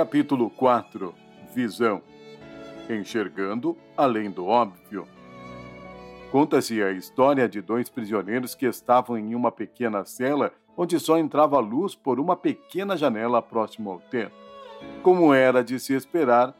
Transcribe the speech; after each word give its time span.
Capítulo 0.00 0.48
4 0.48 1.14
Visão 1.54 2.00
Enxergando 2.88 3.76
além 3.94 4.30
do 4.30 4.46
óbvio. 4.46 5.06
Conta-se 6.32 6.82
a 6.82 6.90
história 6.90 7.46
de 7.46 7.60
dois 7.60 7.90
prisioneiros 7.90 8.54
que 8.54 8.64
estavam 8.64 9.18
em 9.18 9.34
uma 9.34 9.52
pequena 9.52 10.02
cela 10.06 10.54
onde 10.74 10.98
só 10.98 11.18
entrava 11.18 11.58
luz 11.58 11.94
por 11.94 12.18
uma 12.18 12.34
pequena 12.34 12.96
janela 12.96 13.42
próxima 13.42 13.90
ao 13.90 14.00
teto. 14.00 14.32
Como 15.02 15.34
era 15.34 15.62
de 15.62 15.78
se 15.78 15.92
esperar, 15.92 16.56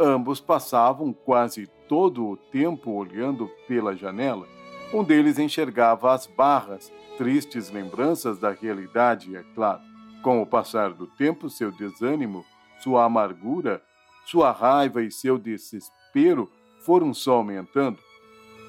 ambos 0.00 0.40
passavam 0.40 1.12
quase 1.12 1.66
todo 1.86 2.26
o 2.26 2.38
tempo 2.38 2.90
olhando 2.92 3.50
pela 3.68 3.94
janela. 3.94 4.46
Um 4.94 5.04
deles 5.04 5.38
enxergava 5.38 6.14
as 6.14 6.26
barras, 6.26 6.90
tristes 7.18 7.70
lembranças 7.70 8.38
da 8.38 8.50
realidade, 8.50 9.36
é 9.36 9.44
claro. 9.54 9.82
Com 10.22 10.40
o 10.40 10.46
passar 10.46 10.94
do 10.94 11.06
tempo, 11.06 11.50
seu 11.50 11.70
desânimo 11.70 12.46
sua 12.82 13.04
amargura, 13.04 13.82
sua 14.26 14.50
raiva 14.50 15.02
e 15.02 15.10
seu 15.10 15.38
desespero 15.38 16.50
foram 16.84 17.14
só 17.14 17.34
aumentando. 17.34 17.98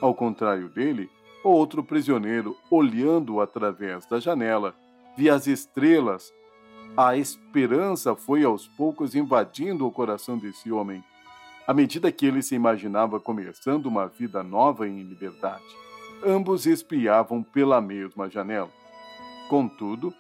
Ao 0.02 0.14
contrário 0.14 0.70
dele, 0.70 1.10
outro 1.44 1.84
prisioneiro, 1.84 2.56
olhando 2.70 3.42
através 3.42 4.06
da 4.06 4.20
janela, 4.20 4.76
via 5.18 5.34
as 5.34 5.48
estrelas. 5.48 6.32
A 6.96 7.18
esperança 7.18 8.16
foi 8.16 8.44
aos 8.44 8.68
poucos 8.68 9.16
invadindo 9.16 9.88
o 9.88 9.92
coração 9.92 10.38
desse 10.38 10.72
homem, 10.72 11.04
à 11.66 11.74
medida 11.74 12.12
que 12.12 12.26
ele 12.26 12.44
se 12.44 12.56
imaginava 12.56 13.20
começando 13.20 13.88
uma 13.88 14.08
vida 14.08 14.44
nova 14.44 14.88
em 14.88 15.02
liberdade. 15.02 15.64
Ambos 16.26 16.66
espiavam 16.66 17.42
pela 17.42 17.82
mesma 17.82 18.30
janela. 18.30 18.70
Contudo, 19.50 20.14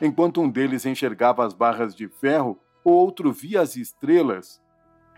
enquanto 0.00 0.40
um 0.40 0.48
deles 0.48 0.84
enxergava 0.84 1.44
as 1.44 1.54
barras 1.54 1.94
de 1.94 2.08
ferro 2.08 2.58
o 2.84 2.90
outro 2.90 3.32
via 3.32 3.60
as 3.60 3.76
estrelas. 3.76 4.60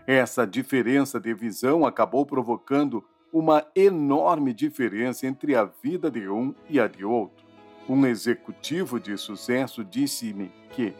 Essa 0.07 0.45
diferença 0.45 1.19
de 1.19 1.33
visão 1.33 1.85
acabou 1.85 2.25
provocando 2.25 3.03
uma 3.33 3.65
enorme 3.75 4.53
diferença 4.53 5.25
entre 5.25 5.55
a 5.55 5.65
vida 5.65 6.09
de 6.09 6.29
um 6.29 6.53
e 6.69 6.79
a 6.79 6.87
de 6.87 7.03
outro. 7.03 7.45
Um 7.89 8.05
executivo 8.05 8.99
de 8.99 9.17
sucesso 9.17 9.83
disse-me 9.83 10.51
que, 10.71 10.93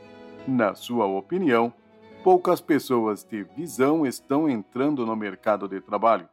na 0.48 0.76
sua 0.76 1.06
opinião, 1.06 1.74
poucas 2.24 2.60
pessoas 2.60 3.24
de 3.24 3.44
visão 3.44 4.06
estão 4.06 4.50
entrando 4.50 5.06
no 5.06 5.16
mercado 5.16 5.68
de 5.68 5.80
trabalho. 5.80 6.28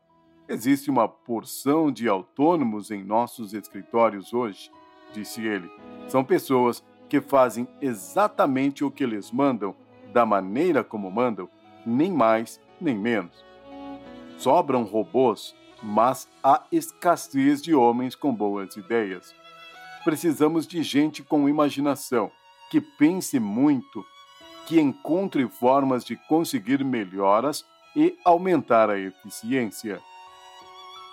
Existe 0.49 0.91
uma 0.91 1.07
porção 1.07 1.93
de 1.93 2.09
autônomos 2.09 2.91
em 2.91 3.05
nossos 3.05 3.55
escritórios 3.55 4.33
hoje, 4.33 4.71
disse 5.13 5.43
ele. 5.47 5.71
São 6.09 6.25
pessoas 6.25 6.83
que 7.09 7.21
fazem 7.21 7.69
exatamente 7.81 8.83
o 8.83 8.91
que 8.91 9.07
lhes 9.07 9.31
mandam 9.31 9.75
da 10.13 10.27
maneira 10.27 10.85
como 10.85 11.11
mandam, 11.11 11.49
nem 11.85 12.13
mais 12.13 12.61
nem 12.81 12.97
menos. 12.97 13.45
Sobram 14.39 14.85
robôs, 14.85 15.55
mas 15.83 16.29
há 16.43 16.63
escassez 16.71 17.63
de 17.63 17.75
homens 17.75 18.15
com 18.15 18.35
boas 18.35 18.77
ideias. 18.77 19.35
Precisamos 20.05 20.67
de 20.67 20.83
gente 20.83 21.23
com 21.23 21.49
imaginação, 21.49 22.31
que 22.71 22.81
pense 22.81 23.39
muito, 23.39 24.05
que 24.67 24.81
encontre 24.81 25.47
formas 25.49 26.05
de 26.05 26.17
conseguir 26.29 26.85
melhoras 26.85 27.65
e 27.95 28.17
aumentar 28.25 28.91
a 28.91 28.99
eficiência. 28.99 30.01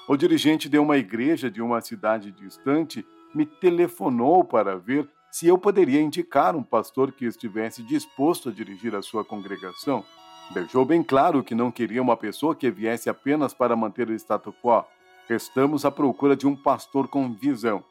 O 0.07 0.17
dirigente 0.17 0.67
de 0.67 0.79
uma 0.79 0.97
igreja 0.97 1.51
de 1.51 1.61
uma 1.61 1.81
cidade 1.81 2.31
distante 2.31 3.05
me 3.33 3.45
telefonou 3.45 4.43
para 4.43 4.75
ver 4.75 5.07
se 5.31 5.47
eu 5.47 5.57
poderia 5.57 6.01
indicar 6.01 6.55
um 6.55 6.63
pastor 6.63 7.11
que 7.11 7.25
estivesse 7.25 7.83
disposto 7.83 8.49
a 8.49 8.51
dirigir 8.51 8.95
a 8.95 9.01
sua 9.01 9.23
congregação. 9.23 10.03
Deixou 10.51 10.83
bem 10.83 11.03
claro 11.03 11.43
que 11.43 11.53
não 11.53 11.71
queria 11.71 12.01
uma 12.01 12.17
pessoa 12.17 12.55
que 12.55 12.71
viesse 12.71 13.09
apenas 13.09 13.53
para 13.53 13.75
manter 13.75 14.09
o 14.09 14.13
status 14.13 14.53
quo. 14.63 14.83
Estamos 15.29 15.85
à 15.85 15.91
procura 15.91 16.35
de 16.35 16.47
um 16.47 16.55
pastor 16.55 17.07
com 17.07 17.31
visão, 17.33 17.83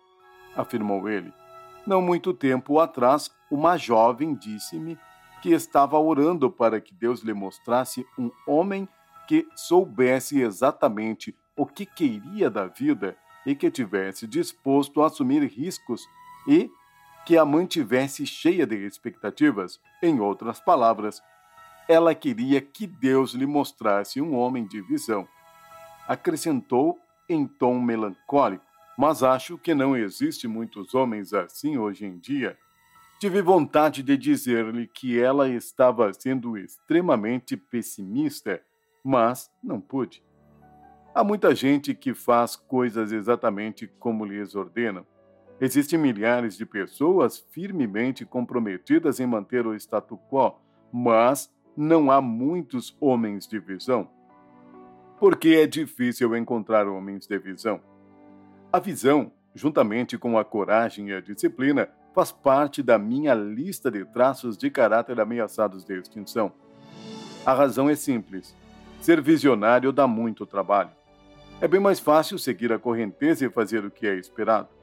afirmou 0.56 1.08
ele. 1.08 1.32
Não 1.86 2.02
muito 2.02 2.34
tempo 2.34 2.80
atrás, 2.80 3.30
uma 3.48 3.76
jovem 3.76 4.34
disse-me 4.34 4.98
que 5.40 5.50
estava 5.50 5.96
orando 5.98 6.50
para 6.50 6.80
que 6.80 6.92
Deus 6.92 7.20
lhe 7.20 7.32
mostrasse 7.32 8.04
um 8.18 8.30
homem 8.46 8.88
que 9.28 9.46
soubesse 9.54 10.40
exatamente 10.40 11.34
o 11.56 11.64
que 11.64 11.86
queria 11.86 12.50
da 12.50 12.66
vida 12.66 13.16
e 13.46 13.54
que 13.54 13.70
tivesse 13.70 14.26
disposto 14.26 15.00
a 15.00 15.06
assumir 15.06 15.42
riscos 15.44 16.08
e 16.46 16.70
que 17.24 17.36
a 17.36 17.44
mantivesse 17.44 18.26
cheia 18.26 18.66
de 18.66 18.76
expectativas. 18.76 19.80
Em 20.02 20.18
outras 20.20 20.60
palavras, 20.60 21.22
ela 21.88 22.14
queria 22.14 22.60
que 22.60 22.86
Deus 22.86 23.32
lhe 23.32 23.46
mostrasse 23.46 24.20
um 24.20 24.34
homem 24.34 24.66
de 24.66 24.80
visão. 24.80 25.26
Acrescentou 26.06 26.98
em 27.28 27.46
tom 27.46 27.80
melancólico, 27.80 28.64
mas 28.96 29.22
acho 29.22 29.58
que 29.58 29.74
não 29.74 29.96
existe 29.96 30.48
muitos 30.48 30.94
homens 30.94 31.32
assim 31.32 31.76
hoje 31.76 32.06
em 32.06 32.18
dia. 32.18 32.58
Tive 33.20 33.42
vontade 33.42 34.02
de 34.02 34.16
dizer-lhe 34.16 34.86
que 34.86 35.18
ela 35.18 35.48
estava 35.48 36.12
sendo 36.12 36.56
extremamente 36.56 37.56
pessimista, 37.56 38.62
mas 39.02 39.50
não 39.62 39.80
pude. 39.80 40.22
Há 41.14 41.24
muita 41.24 41.54
gente 41.54 41.94
que 41.94 42.14
faz 42.14 42.54
coisas 42.54 43.10
exatamente 43.10 43.86
como 43.98 44.24
lhes 44.24 44.54
ordenam 44.54 45.04
Existem 45.60 45.98
milhares 45.98 46.56
de 46.56 46.64
pessoas 46.64 47.38
firmemente 47.50 48.24
comprometidas 48.24 49.18
em 49.18 49.26
manter 49.26 49.66
o 49.66 49.74
status 49.74 50.18
quo, 50.30 50.54
mas 50.92 51.52
não 51.76 52.10
há 52.10 52.20
muitos 52.20 52.96
homens 53.00 53.46
de 53.46 53.58
visão. 53.58 54.08
Porque 55.18 55.48
é 55.50 55.66
difícil 55.66 56.36
encontrar 56.36 56.86
homens 56.86 57.26
de 57.26 57.36
visão. 57.38 57.80
A 58.72 58.78
visão, 58.78 59.32
juntamente 59.52 60.16
com 60.16 60.38
a 60.38 60.44
coragem 60.44 61.08
e 61.08 61.14
a 61.14 61.20
disciplina, 61.20 61.88
faz 62.14 62.30
parte 62.30 62.80
da 62.80 62.96
minha 62.96 63.34
lista 63.34 63.90
de 63.90 64.04
traços 64.04 64.56
de 64.56 64.70
caráter 64.70 65.20
ameaçados 65.20 65.84
de 65.84 65.98
extinção. 65.98 66.52
A 67.44 67.52
razão 67.52 67.90
é 67.90 67.96
simples: 67.96 68.54
ser 69.00 69.20
visionário 69.20 69.92
dá 69.92 70.06
muito 70.06 70.46
trabalho. 70.46 70.90
É 71.60 71.66
bem 71.66 71.80
mais 71.80 71.98
fácil 71.98 72.38
seguir 72.38 72.72
a 72.72 72.78
correnteza 72.78 73.44
e 73.44 73.50
fazer 73.50 73.84
o 73.84 73.90
que 73.90 74.06
é 74.06 74.14
esperado. 74.14 74.77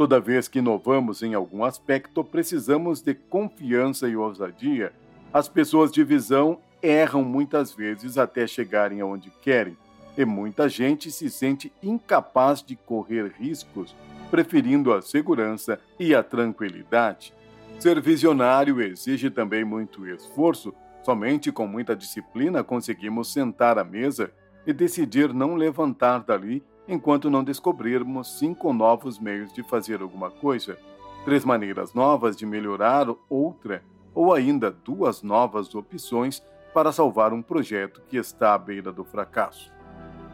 Toda 0.00 0.18
vez 0.18 0.48
que 0.48 0.60
inovamos 0.60 1.22
em 1.22 1.34
algum 1.34 1.62
aspecto, 1.62 2.24
precisamos 2.24 3.02
de 3.02 3.12
confiança 3.12 4.08
e 4.08 4.16
ousadia. 4.16 4.94
As 5.30 5.46
pessoas 5.46 5.92
de 5.92 6.02
visão 6.02 6.58
erram 6.80 7.22
muitas 7.22 7.74
vezes 7.74 8.16
até 8.16 8.46
chegarem 8.46 9.02
aonde 9.02 9.30
querem, 9.42 9.76
e 10.16 10.24
muita 10.24 10.70
gente 10.70 11.10
se 11.10 11.28
sente 11.28 11.70
incapaz 11.82 12.62
de 12.62 12.76
correr 12.76 13.30
riscos, 13.38 13.94
preferindo 14.30 14.90
a 14.94 15.02
segurança 15.02 15.78
e 15.98 16.14
a 16.14 16.22
tranquilidade. 16.22 17.34
Ser 17.78 18.00
visionário 18.00 18.80
exige 18.80 19.28
também 19.28 19.66
muito 19.66 20.08
esforço. 20.08 20.72
Somente 21.04 21.52
com 21.52 21.66
muita 21.66 21.94
disciplina 21.94 22.64
conseguimos 22.64 23.30
sentar 23.30 23.78
à 23.78 23.84
mesa 23.84 24.32
e 24.66 24.72
decidir 24.72 25.34
não 25.34 25.56
levantar 25.56 26.20
dali 26.20 26.62
enquanto 26.90 27.30
não 27.30 27.44
descobrirmos 27.44 28.36
cinco 28.38 28.72
novos 28.72 29.18
meios 29.20 29.52
de 29.52 29.62
fazer 29.62 30.02
alguma 30.02 30.28
coisa, 30.28 30.76
três 31.24 31.44
maneiras 31.44 31.94
novas 31.94 32.36
de 32.36 32.44
melhorar 32.44 33.06
outra, 33.28 33.82
ou 34.12 34.34
ainda 34.34 34.72
duas 34.72 35.22
novas 35.22 35.72
opções 35.72 36.42
para 36.74 36.90
salvar 36.90 37.32
um 37.32 37.40
projeto 37.40 38.02
que 38.08 38.16
está 38.16 38.54
à 38.54 38.58
beira 38.58 38.90
do 38.90 39.04
fracasso. 39.04 39.72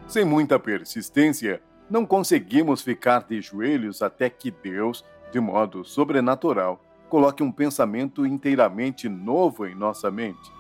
Sem 0.09 0.25
muita 0.25 0.59
persistência, 0.59 1.61
não 1.91 2.07
conseguimos 2.07 2.81
ficar 2.81 3.25
de 3.25 3.41
joelhos 3.41 4.01
até 4.01 4.31
que 4.31 4.51
Deus, 4.51 5.05
de 5.31 5.39
modo 5.39 5.85
sobrenatural, 5.85 6.83
coloque 7.11 7.43
um 7.43 7.53
pensamento 7.53 8.25
inteiramente 8.25 9.11
novo 9.11 9.67
em 9.67 9.75
nossa 9.75 10.11
mente. 10.11 10.51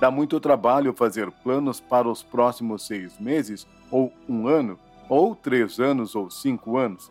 Dá 0.00 0.10
muito 0.10 0.40
trabalho 0.40 0.94
fazer 0.94 1.30
planos 1.30 1.78
para 1.78 2.08
os 2.08 2.22
próximos 2.22 2.86
seis 2.86 3.18
meses 3.20 3.66
ou 3.90 4.12
um 4.28 4.48
ano, 4.48 4.78
ou 5.08 5.34
três 5.34 5.78
anos 5.78 6.14
ou 6.14 6.30
cinco 6.30 6.76
anos, 6.76 7.10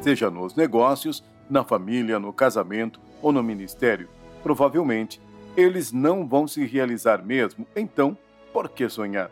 seja 0.00 0.30
nos 0.30 0.54
negócios, 0.54 1.22
na 1.48 1.64
família, 1.64 2.18
no 2.18 2.32
casamento 2.32 3.00
ou 3.22 3.32
no 3.32 3.42
ministério. 3.42 4.08
Provavelmente, 4.42 5.20
eles 5.56 5.92
não 5.92 6.26
vão 6.26 6.46
se 6.46 6.64
realizar 6.64 7.24
mesmo, 7.24 7.66
então, 7.74 8.16
por 8.52 8.68
que 8.68 8.88
sonhar? 8.88 9.30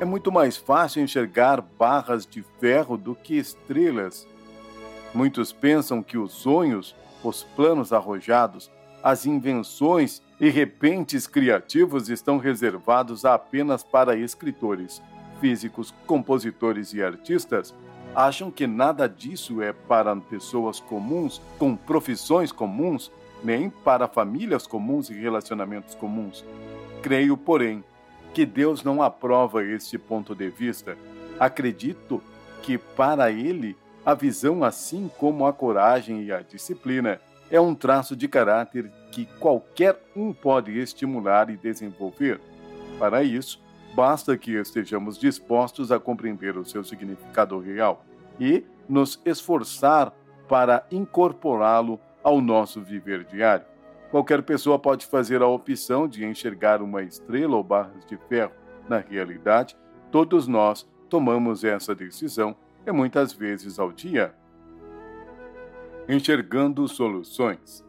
É 0.00 0.04
muito 0.04 0.32
mais 0.32 0.56
fácil 0.56 1.02
enxergar 1.02 1.60
barras 1.60 2.26
de 2.26 2.42
ferro 2.58 2.96
do 2.96 3.14
que 3.14 3.36
estrelas. 3.36 4.26
Muitos 5.14 5.52
pensam 5.52 6.02
que 6.02 6.16
os 6.16 6.32
sonhos, 6.32 6.96
os 7.22 7.42
planos 7.42 7.92
arrojados, 7.92 8.70
as 9.02 9.26
invenções 9.26 10.22
e 10.40 10.48
repentes 10.48 11.26
criativos 11.26 12.08
estão 12.08 12.38
reservados 12.38 13.24
apenas 13.24 13.82
para 13.82 14.16
escritores 14.16 15.02
físicos, 15.42 15.92
compositores 16.06 16.94
e 16.94 17.02
artistas 17.02 17.74
acham 18.14 18.48
que 18.48 18.64
nada 18.64 19.08
disso 19.08 19.60
é 19.60 19.72
para 19.72 20.14
pessoas 20.14 20.78
comuns, 20.78 21.42
com 21.58 21.74
profissões 21.74 22.52
comuns, 22.52 23.10
nem 23.42 23.68
para 23.68 24.06
famílias 24.06 24.68
comuns 24.68 25.10
e 25.10 25.14
relacionamentos 25.14 25.96
comuns. 25.96 26.44
Creio, 27.02 27.36
porém, 27.36 27.82
que 28.32 28.46
Deus 28.46 28.84
não 28.84 29.02
aprova 29.02 29.64
este 29.64 29.98
ponto 29.98 30.32
de 30.32 30.48
vista. 30.48 30.96
Acredito 31.40 32.22
que 32.62 32.78
para 32.78 33.32
ele 33.32 33.76
a 34.06 34.14
visão, 34.14 34.62
assim 34.62 35.10
como 35.18 35.44
a 35.44 35.52
coragem 35.52 36.22
e 36.22 36.30
a 36.30 36.40
disciplina, 36.40 37.20
é 37.50 37.60
um 37.60 37.74
traço 37.74 38.14
de 38.14 38.28
caráter 38.28 38.88
que 39.10 39.26
qualquer 39.40 40.00
um 40.14 40.32
pode 40.32 40.78
estimular 40.78 41.50
e 41.50 41.56
desenvolver. 41.56 42.40
Para 42.96 43.24
isso, 43.24 43.60
basta 43.94 44.36
que 44.36 44.52
estejamos 44.52 45.18
dispostos 45.18 45.92
a 45.92 45.98
compreender 45.98 46.56
o 46.56 46.64
seu 46.64 46.82
significado 46.82 47.58
real 47.58 48.04
e 48.40 48.64
nos 48.88 49.20
esforçar 49.24 50.12
para 50.48 50.86
incorporá-lo 50.90 52.00
ao 52.22 52.40
nosso 52.40 52.80
viver 52.80 53.24
diário. 53.24 53.66
Qualquer 54.10 54.42
pessoa 54.42 54.78
pode 54.78 55.06
fazer 55.06 55.40
a 55.40 55.46
opção 55.46 56.06
de 56.06 56.24
enxergar 56.24 56.82
uma 56.82 57.02
estrela 57.02 57.56
ou 57.56 57.64
barras 57.64 58.04
de 58.04 58.16
ferro. 58.28 58.52
Na 58.88 58.98
realidade, 58.98 59.76
todos 60.10 60.46
nós 60.46 60.86
tomamos 61.08 61.64
essa 61.64 61.94
decisão 61.94 62.54
e 62.86 62.92
muitas 62.92 63.32
vezes 63.32 63.78
ao 63.78 63.90
dia. 63.90 64.34
Enxergando 66.08 66.86
soluções. 66.88 67.84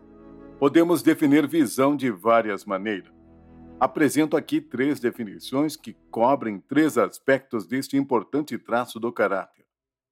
Podemos 0.59 1.01
definir 1.03 1.45
visão 1.47 1.95
de 1.95 2.09
várias 2.09 2.63
maneiras. 2.63 3.12
Apresento 3.83 4.37
aqui 4.37 4.61
três 4.61 4.97
definições 4.97 5.75
que 5.75 5.91
cobrem 6.09 6.57
três 6.57 6.97
aspectos 6.97 7.67
deste 7.67 7.97
importante 7.97 8.57
traço 8.57 8.97
do 8.97 9.11
caráter. 9.11 9.65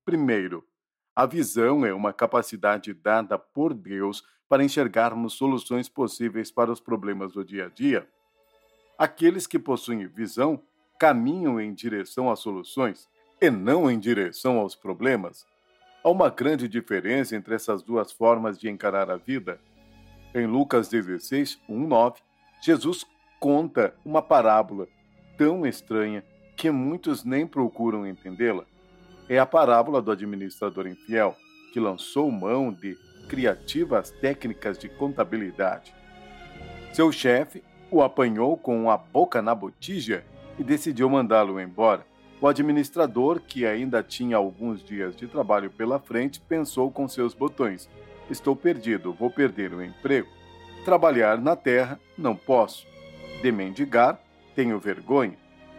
Primeiro, 0.04 0.68
a 1.16 1.26
visão 1.26 1.86
é 1.86 1.94
uma 1.94 2.12
capacidade 2.12 2.94
dada 2.94 3.40
por 3.40 3.74
Deus 3.74 4.26
para 4.50 4.62
enxergarmos 4.62 5.36
soluções 5.36 5.88
possíveis 5.88 6.52
para 6.52 6.70
os 6.70 6.82
problemas 6.82 7.32
do 7.32 7.46
dia 7.46 7.68
a 7.68 7.70
dia. 7.70 8.06
Aqueles 8.98 9.48
que 9.48 9.58
possuem 9.58 10.06
visão 10.06 10.62
caminham 11.00 11.58
em 11.58 11.74
direção 11.74 12.30
às 12.30 12.40
soluções 12.40 13.08
e 13.40 13.50
não 13.50 13.90
em 13.90 13.98
direção 13.98 14.58
aos 14.58 14.76
problemas. 14.76 15.46
Há 16.04 16.10
uma 16.10 16.30
grande 16.30 16.68
diferença 16.68 17.38
entre 17.38 17.56
essas 17.56 17.82
duas 17.82 18.12
formas 18.12 18.60
de 18.60 18.70
encarar 18.70 19.10
a 19.10 19.16
vida. 19.16 19.62
Em 20.36 20.46
Lucas 20.46 20.90
16, 20.90 21.58
1, 21.70 21.88
9, 21.88 22.20
Jesus 22.62 23.06
conta 23.42 23.96
uma 24.06 24.22
parábola 24.22 24.88
tão 25.36 25.66
estranha 25.66 26.24
que 26.56 26.70
muitos 26.70 27.24
nem 27.26 27.48
procuram 27.48 28.06
entendê-la. 28.06 28.66
É 29.28 29.40
a 29.40 29.48
parábola 29.48 30.00
do 30.00 30.12
administrador 30.12 30.86
infiel, 30.86 31.36
que 31.74 31.80
lançou 31.80 32.30
mão 32.30 32.72
de 32.72 32.96
criativas 33.28 34.12
técnicas 34.12 34.78
de 34.78 34.88
contabilidade. 34.88 35.92
Seu 36.94 37.12
chefe 37.12 37.64
o 37.90 38.04
apanhou 38.04 38.56
com 38.56 38.92
a 38.92 38.98
boca 38.98 39.42
na 39.42 39.56
botija 39.56 40.24
e 40.60 40.64
decidiu 40.64 41.10
mandá-lo 41.10 41.60
embora. 41.60 42.06
O 42.40 42.48
administrador, 42.48 43.40
que 43.40 43.66
ainda 43.66 44.04
tinha 44.04 44.38
alguns 44.38 44.84
dias 44.84 45.16
de 45.16 45.26
trabalho 45.26 45.72
pela 45.72 45.98
frente, 46.00 46.40
pensou 46.40 46.92
com 46.92 47.08
seus 47.08 47.34
botões: 47.34 47.90
Estou 48.30 48.56
perdido, 48.56 49.14
vou 49.14 49.32
perder 49.32 49.74
o 49.74 49.84
emprego. 49.84 50.30
Trabalhar 50.86 51.40
na 51.40 51.56
terra, 51.56 52.00
não 52.16 52.36
posso. 52.36 52.92
De 53.42 53.52
mendigar, 53.52 54.20
tenho 54.56 54.80
vergonha. 54.80 55.36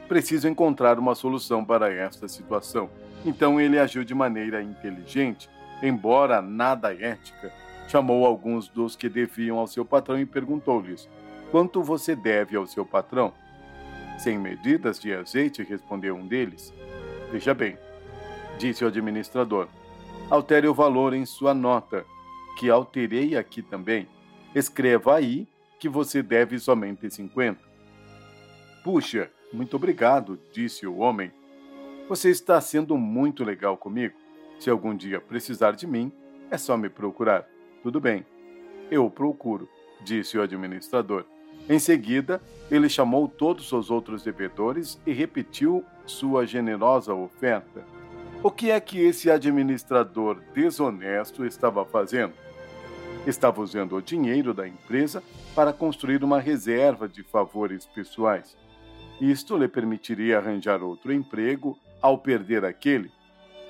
Preciso 0.09 0.49
encontrar 0.49 0.99
uma 0.99 1.15
solução 1.15 1.65
para 1.65 1.93
esta 1.93 2.27
situação. 2.27 2.91
Então 3.25 3.61
ele 3.61 3.79
agiu 3.79 4.03
de 4.03 4.15
maneira 4.15 4.61
inteligente, 4.61 5.49
embora 5.81 6.43
nada 6.43 6.93
ética. 6.93 7.53
Chamou 7.87 8.27
alguns 8.27 8.69
dos 8.69 8.97
que 8.97 9.09
deviam 9.09 9.59
ao 9.59 9.69
seu 9.69 9.85
patrão 9.85 10.19
e 10.19 10.27
perguntou-lhes: 10.27 11.09
Quanto 11.53 11.83
você 11.83 12.17
deve 12.17 12.57
ao 12.57 12.67
seu 12.67 12.85
patrão? 12.85 13.33
Sem 14.19 14.39
medidas 14.39 14.99
de 14.99 15.15
azeite, 15.15 15.63
respondeu 15.63 16.17
um 16.17 16.27
deles. 16.27 16.75
Veja 17.31 17.55
bem, 17.55 17.79
disse 18.59 18.85
o 18.85 18.89
administrador, 18.89 19.69
altere 20.29 20.67
o 20.67 20.75
valor 20.75 21.15
em 21.15 21.25
sua 21.25 21.55
nota, 21.55 22.05
que 22.59 22.69
alterei 22.69 23.37
aqui 23.37 23.63
também. 23.63 24.09
Escreva 24.55 25.15
aí 25.17 25.47
que 25.83 25.89
você 25.89 26.23
deve 26.23 26.61
somente 26.61 27.11
50. 27.11 27.59
Puxa, 28.85 29.29
muito 29.53 29.75
obrigado, 29.75 30.39
disse 30.53 30.87
o 30.87 30.99
homem. 30.99 31.33
Você 32.09 32.31
está 32.31 32.61
sendo 32.61 32.97
muito 32.97 33.43
legal 33.43 33.77
comigo. 33.77 34.15
Se 34.61 34.71
algum 34.71 34.95
dia 34.95 35.21
precisar 35.21 35.73
de 35.73 35.85
mim, 35.85 36.13
é 36.53 36.57
só 36.57 36.77
me 36.77 36.89
procurar. 36.89 37.49
Tudo 37.83 37.99
bem. 37.99 38.25
Eu 38.93 39.11
procuro, 39.11 39.69
disse 40.05 40.39
o 40.39 40.43
administrador. 40.43 41.25
Em 41.69 41.81
seguida, 41.81 42.41
ele 42.71 42.89
chamou 42.89 43.27
todos 43.27 43.73
os 43.73 43.91
outros 43.91 44.23
devedores 44.23 45.01
e 45.05 45.13
repetiu 45.13 45.85
sua 46.07 46.47
generosa 46.47 47.13
oferta. 47.13 47.85
O 48.41 48.53
que 48.53 48.71
é 48.71 48.79
que 48.79 49.01
esse 49.01 49.29
administrador 49.29 50.41
desonesto 50.55 51.45
estava 51.45 51.85
fazendo? 51.85 52.35
Estava 53.27 53.61
usando 53.61 53.95
o 53.95 54.03
dinheiro 54.03 54.53
da 54.53 54.67
empresa 54.67 55.23
para 55.55 55.73
construir 55.73 56.25
uma 56.25 56.41
reserva 56.41 57.09
de 57.09 57.23
favores 57.23 57.87
pessoais. 57.87 58.57
Isto 59.21 59.57
lhe 59.57 59.69
permitiria 59.69 60.39
arranjar 60.39 60.83
outro 60.83 61.13
emprego 61.13 61.79
ao 62.01 62.19
perder 62.19 62.65
aquele. 62.65 63.13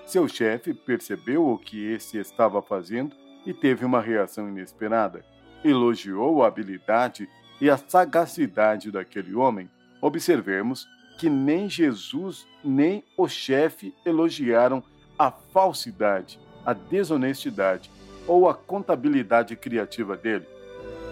Seu 0.06 0.26
chefe 0.26 0.72
percebeu 0.72 1.46
o 1.46 1.58
que 1.58 1.84
esse 1.84 2.16
estava 2.16 2.62
fazendo 2.62 3.14
e 3.44 3.52
teve 3.52 3.84
uma 3.84 4.00
reação 4.00 4.49
inesperada. 4.49 5.22
Elogiou 5.62 6.43
a 6.43 6.46
habilidade 6.46 7.28
e 7.60 7.69
a 7.69 7.76
sagacidade 7.76 8.90
daquele 8.90 9.34
homem, 9.34 9.70
observemos 10.00 10.88
que 11.19 11.28
nem 11.28 11.69
Jesus 11.69 12.46
nem 12.64 13.04
o 13.19 13.28
chefe 13.28 13.94
elogiaram 14.04 14.82
a 15.19 15.31
falsidade, 15.31 16.40
a 16.64 16.72
desonestidade 16.72 17.90
ou 18.27 18.49
a 18.49 18.55
contabilidade 18.55 19.57
criativa 19.57 20.17
dele. 20.17 20.47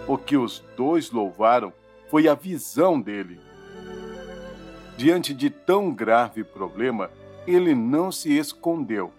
O 0.07 0.17
que 0.17 0.37
os 0.37 0.63
dois 0.75 1.11
louvaram 1.11 1.73
foi 2.09 2.27
a 2.27 2.33
visão 2.33 2.99
dele. 2.99 3.39
Diante 4.97 5.33
de 5.33 5.49
tão 5.49 5.93
grave 5.93 6.43
problema, 6.43 7.09
ele 7.47 7.73
não 7.73 8.11
se 8.11 8.37
escondeu, 8.37 9.11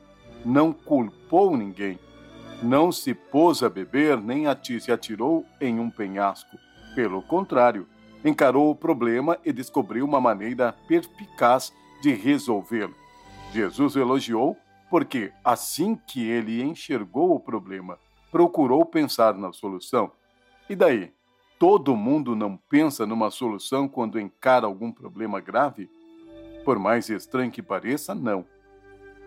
não 0.44 0.72
culpou 0.72 1.56
ninguém, 1.56 1.98
não 2.62 2.92
se 2.92 3.14
pôs 3.14 3.62
a 3.62 3.68
beber 3.68 4.16
nem 4.18 4.44
se 4.80 4.92
atirou 4.92 5.44
em 5.60 5.80
um 5.80 5.90
penhasco 5.90 6.56
pelo 6.94 7.22
contrário, 7.22 7.86
encarou 8.24 8.70
o 8.70 8.76
problema 8.76 9.38
e 9.44 9.52
descobriu 9.52 10.04
uma 10.04 10.20
maneira 10.20 10.74
perspicaz 10.86 11.72
de 12.02 12.12
resolvê-lo. 12.14 12.94
Jesus 13.52 13.96
elogiou 13.96 14.56
porque, 14.92 15.32
assim 15.42 15.94
que 15.94 16.28
ele 16.28 16.62
enxergou 16.62 17.34
o 17.34 17.40
problema, 17.40 17.98
procurou 18.30 18.84
pensar 18.84 19.32
na 19.32 19.50
solução. 19.50 20.12
E 20.68 20.76
daí? 20.76 21.10
Todo 21.58 21.96
mundo 21.96 22.36
não 22.36 22.58
pensa 22.68 23.06
numa 23.06 23.30
solução 23.30 23.88
quando 23.88 24.20
encara 24.20 24.66
algum 24.66 24.92
problema 24.92 25.40
grave? 25.40 25.88
Por 26.62 26.78
mais 26.78 27.08
estranho 27.08 27.50
que 27.50 27.62
pareça, 27.62 28.14
não. 28.14 28.44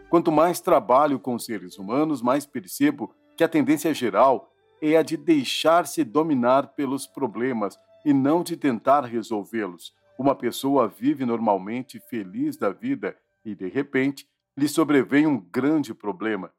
Quanto 0.08 0.32
mais 0.32 0.62
trabalho 0.62 1.18
com 1.20 1.40
seres 1.40 1.80
humanos, 1.80 2.22
mais 2.22 2.46
percebo 2.46 3.12
que 3.36 3.44
a 3.44 3.50
tendência 3.50 3.92
geral 3.92 4.52
é 4.80 4.96
a 4.96 5.02
de 5.02 5.18
deixar-se 5.18 6.04
dominar 6.04 6.76
pelos 6.76 7.08
problemas 7.08 7.76
e 8.06 8.14
não 8.14 8.44
de 8.44 8.56
tentar 8.56 9.02
resolvê-los. 9.02 9.96
Uma 10.16 10.36
pessoa 10.36 10.88
vive 10.88 11.26
normalmente 11.26 12.00
feliz 12.02 12.56
da 12.56 12.70
vida 12.70 13.18
e, 13.44 13.56
de 13.56 13.68
repente, 13.68 14.28
lhe 14.58 14.68
sobrevém 14.68 15.28
um 15.28 15.40
grande 15.40 15.94
problema. 15.94 16.52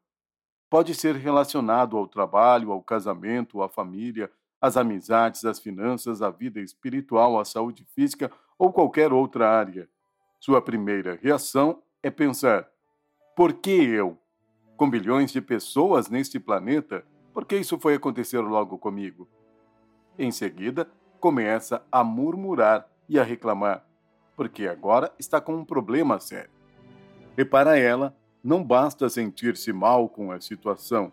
Pode 0.69 0.93
ser 0.93 1.15
relacionado 1.15 1.97
ao 1.97 2.07
trabalho, 2.07 2.71
ao 2.71 2.81
casamento, 2.81 3.61
à 3.61 3.69
família, 3.69 4.29
às 4.59 4.75
amizades, 4.75 5.45
às 5.45 5.59
finanças, 5.59 6.21
à 6.21 6.29
vida 6.29 6.59
espiritual, 6.59 7.39
à 7.39 7.45
saúde 7.45 7.85
física 7.95 8.31
ou 8.57 8.71
qualquer 8.71 9.13
outra 9.13 9.49
área. 9.49 9.89
Sua 10.39 10.61
primeira 10.61 11.17
reação 11.21 11.81
é 12.03 12.11
pensar: 12.11 12.67
por 13.35 13.53
que 13.53 13.71
eu? 13.71 14.17
Com 14.75 14.89
bilhões 14.89 15.31
de 15.31 15.41
pessoas 15.41 16.07
neste 16.09 16.39
planeta, 16.39 17.03
por 17.33 17.45
que 17.45 17.57
isso 17.57 17.79
foi 17.79 17.95
acontecer 17.95 18.39
logo 18.41 18.77
comigo? 18.77 19.27
Em 20.19 20.31
seguida, 20.31 20.87
começa 21.19 21.83
a 21.91 22.03
murmurar 22.03 22.87
e 23.09 23.19
a 23.19 23.23
reclamar, 23.23 23.83
porque 24.35 24.67
agora 24.67 25.11
está 25.17 25.41
com 25.41 25.55
um 25.55 25.65
problema 25.65 26.19
sério. 26.19 26.56
E 27.37 27.45
para 27.45 27.77
ela, 27.77 28.15
não 28.43 28.63
basta 28.63 29.09
sentir-se 29.09 29.71
mal 29.71 30.09
com 30.09 30.31
a 30.31 30.41
situação. 30.41 31.11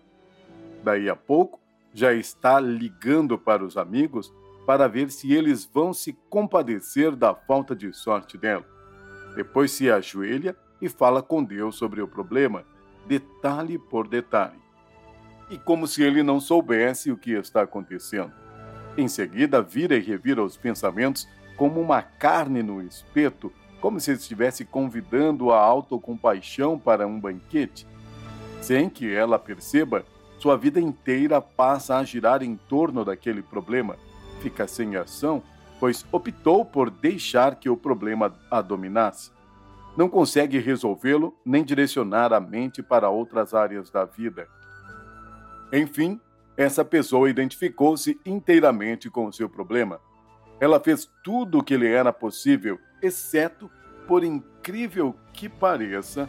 Daí 0.83 1.09
a 1.09 1.17
pouco, 1.17 1.61
já 1.93 2.13
está 2.13 2.59
ligando 2.59 3.39
para 3.39 3.65
os 3.65 3.77
amigos 3.77 4.33
para 4.67 4.89
ver 4.89 5.11
se 5.11 5.33
eles 5.33 5.65
vão 5.65 5.93
se 5.93 6.13
compadecer 6.29 7.15
da 7.15 7.35
falta 7.35 7.77
de 7.77 7.93
sorte 7.93 8.37
dela. 8.39 8.65
Depois 9.37 9.71
se 9.71 9.91
ajoelha 9.91 10.57
e 10.81 10.89
fala 10.89 11.23
com 11.23 11.45
Deus 11.45 11.77
sobre 11.77 12.01
o 12.01 12.09
problema, 12.09 12.65
detalhe 13.07 13.79
por 13.79 14.09
detalhe 14.09 14.65
e 15.51 15.59
como 15.59 15.87
se 15.87 16.03
ele 16.03 16.23
não 16.23 16.41
soubesse 16.41 17.11
o 17.11 17.17
que 17.17 17.33
está 17.33 17.63
acontecendo. 17.63 18.33
Em 18.97 19.09
seguida, 19.09 19.61
vira 19.61 19.97
e 19.97 20.01
revira 20.01 20.43
os 20.43 20.57
pensamentos 20.57 21.29
como 21.57 21.81
uma 21.81 22.03
carne 22.03 22.63
no 22.63 22.83
espeto, 22.83 23.53
como 23.85 24.01
se 24.01 24.13
estivesse 24.13 24.65
convidando 24.65 25.53
a 25.53 25.61
autocompaixão 25.61 26.79
para 26.79 27.07
um 27.07 27.21
banquete. 27.21 27.87
Sem 28.63 28.89
que 28.89 29.15
ela 29.15 29.39
perceba, 29.39 30.07
sua 30.39 30.57
vida 30.57 30.81
inteira 30.81 31.39
passa 31.39 31.99
a 31.99 32.03
girar 32.03 32.43
em 32.43 32.57
torno 32.57 33.05
daquele 33.05 33.43
problema. 33.43 33.97
Fica 34.41 34.67
sem 34.67 34.97
ação, 34.97 35.43
pois 35.79 36.03
optou 36.11 36.65
por 36.65 36.89
deixar 36.89 37.57
que 37.57 37.69
o 37.69 37.77
problema 37.77 38.35
a 38.51 38.63
dominasse. 38.63 39.31
Não 39.99 40.09
consegue 40.09 40.59
resolvê-lo 40.59 41.37
nem 41.45 41.63
direcionar 41.63 42.33
a 42.33 42.41
mente 42.41 42.83
para 42.83 43.11
outras 43.11 43.53
áreas 43.53 43.91
da 43.91 44.07
vida. 44.07 44.49
Enfim, 45.71 46.19
essa 46.57 46.83
pessoa 46.87 47.29
identificou-se 47.29 48.19
inteiramente 48.25 49.11
com 49.11 49.27
o 49.27 49.33
seu 49.33 49.47
problema. 49.47 50.01
Ela 50.59 50.81
fez 50.81 51.07
tudo 51.23 51.59
o 51.59 51.63
que 51.63 51.77
lhe 51.77 51.89
era 51.89 52.15
possível, 52.15 52.79
exceto, 53.05 53.71
por 54.07 54.25
incrível 54.25 55.15
que 55.33 55.49
pareça, 55.49 56.29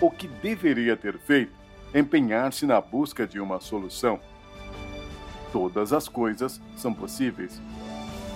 o 0.00 0.10
que 0.10 0.26
deveria 0.26 0.96
ter 0.96 1.18
feito, 1.18 1.52
empenhar-se 1.94 2.66
na 2.66 2.80
busca 2.80 3.26
de 3.26 3.40
uma 3.40 3.60
solução. 3.60 4.20
Todas 5.52 5.92
as 5.92 6.08
coisas 6.08 6.60
são 6.76 6.94
possíveis. 6.94 7.60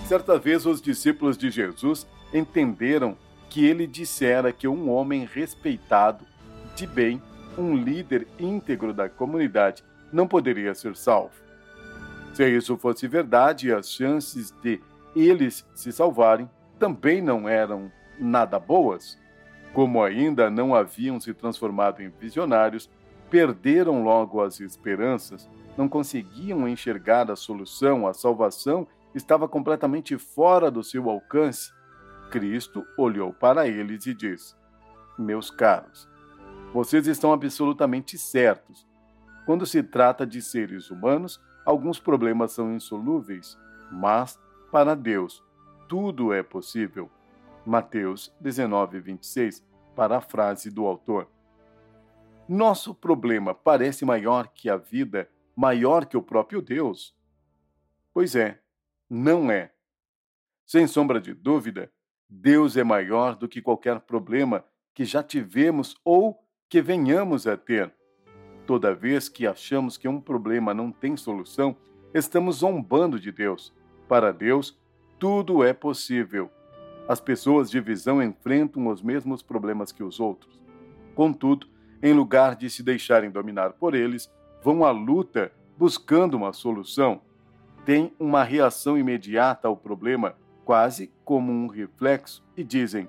Certa 0.07 0.37
vez, 0.37 0.65
os 0.65 0.81
discípulos 0.81 1.37
de 1.37 1.49
Jesus 1.49 2.05
entenderam 2.33 3.17
que 3.49 3.65
ele 3.65 3.87
dissera 3.87 4.51
que 4.51 4.67
um 4.67 4.89
homem 4.89 5.25
respeitado, 5.25 6.25
de 6.75 6.85
bem, 6.85 7.21
um 7.57 7.75
líder 7.75 8.27
íntegro 8.37 8.93
da 8.93 9.07
comunidade, 9.07 9.83
não 10.11 10.27
poderia 10.27 10.75
ser 10.75 10.95
salvo. 10.95 11.33
Se 12.33 12.47
isso 12.49 12.77
fosse 12.77 13.07
verdade, 13.07 13.71
as 13.71 13.89
chances 13.89 14.51
de 14.61 14.81
eles 15.15 15.65
se 15.73 15.91
salvarem 15.91 16.49
também 16.79 17.21
não 17.21 17.47
eram 17.47 17.91
nada 18.19 18.59
boas. 18.59 19.19
Como 19.73 20.03
ainda 20.03 20.49
não 20.49 20.73
haviam 20.73 21.19
se 21.19 21.33
transformado 21.33 22.01
em 22.01 22.09
visionários, 22.09 22.89
perderam 23.29 24.03
logo 24.03 24.41
as 24.41 24.59
esperanças, 24.59 25.49
não 25.77 25.89
conseguiam 25.89 26.67
enxergar 26.67 27.29
a 27.29 27.35
solução, 27.35 28.07
a 28.07 28.13
salvação 28.13 28.87
estava 29.13 29.47
completamente 29.47 30.17
fora 30.17 30.71
do 30.71 30.83
seu 30.83 31.09
alcance. 31.09 31.71
Cristo 32.31 32.85
olhou 32.97 33.33
para 33.33 33.67
eles 33.67 34.05
e 34.05 34.13
disse: 34.13 34.55
Meus 35.17 35.51
caros, 35.51 36.07
vocês 36.73 37.07
estão 37.07 37.33
absolutamente 37.33 38.17
certos 38.17 38.85
quando 39.45 39.65
se 39.65 39.83
trata 39.83 40.25
de 40.25 40.41
seres 40.41 40.89
humanos, 40.89 41.39
alguns 41.63 41.99
problemas 41.99 42.51
são 42.51 42.73
insolúveis, 42.73 43.55
mas 43.91 44.39
para 44.71 44.95
Deus 44.95 45.43
tudo 45.87 46.33
é 46.33 46.43
possível. 46.43 47.09
Mateus 47.65 48.33
19, 48.39 48.99
26, 48.99 49.65
parafrase 49.95 50.69
do 50.69 50.85
autor. 50.85 51.27
Nosso 52.47 52.93
problema 52.93 53.55
parece 53.55 54.05
maior 54.05 54.47
que 54.49 54.69
a 54.69 54.77
vida, 54.77 55.29
maior 55.55 56.05
que 56.05 56.15
o 56.15 56.21
próprio 56.21 56.61
Deus? 56.61 57.15
Pois 58.13 58.35
é, 58.35 58.59
não 59.09 59.49
é. 59.49 59.71
Sem 60.65 60.85
sombra 60.85 61.19
de 61.19 61.33
dúvida, 61.33 61.91
Deus 62.29 62.77
é 62.77 62.83
maior 62.83 63.35
do 63.35 63.47
que 63.47 63.61
qualquer 63.61 63.99
problema 64.01 64.63
que 64.93 65.05
já 65.05 65.23
tivemos 65.23 65.95
ou 66.03 66.43
que 66.69 66.81
venhamos 66.81 67.47
a 67.47 67.57
ter. 67.57 67.93
Toda 68.65 68.95
vez 68.95 69.29
que 69.29 69.45
achamos 69.45 69.97
que 69.97 70.07
um 70.07 70.19
problema 70.19 70.73
não 70.73 70.91
tem 70.91 71.15
solução, 71.15 71.75
estamos 72.13 72.57
zombando 72.57 73.19
de 73.19 73.31
Deus. 73.31 73.73
Para 74.07 74.31
Deus, 74.31 74.79
tudo 75.19 75.63
é 75.63 75.73
possível. 75.73 76.49
As 77.07 77.19
pessoas 77.19 77.69
de 77.69 77.79
visão 77.79 78.21
enfrentam 78.21 78.87
os 78.87 79.01
mesmos 79.01 79.41
problemas 79.41 79.91
que 79.91 80.03
os 80.03 80.19
outros. 80.19 80.59
Contudo, 81.13 81.67
em 82.01 82.13
lugar 82.13 82.55
de 82.55 82.69
se 82.69 82.83
deixarem 82.83 83.29
dominar 83.29 83.73
por 83.73 83.93
eles, 83.93 84.31
vão 84.61 84.83
à 84.83 84.91
luta 84.91 85.51
buscando 85.77 86.35
uma 86.35 86.51
solução. 86.51 87.21
Têm 87.85 88.11
uma 88.19 88.43
reação 88.43 88.97
imediata 88.97 89.67
ao 89.67 89.77
problema, 89.77 90.35
quase 90.63 91.11
como 91.23 91.51
um 91.51 91.67
reflexo, 91.67 92.43
e 92.57 92.63
dizem: 92.63 93.07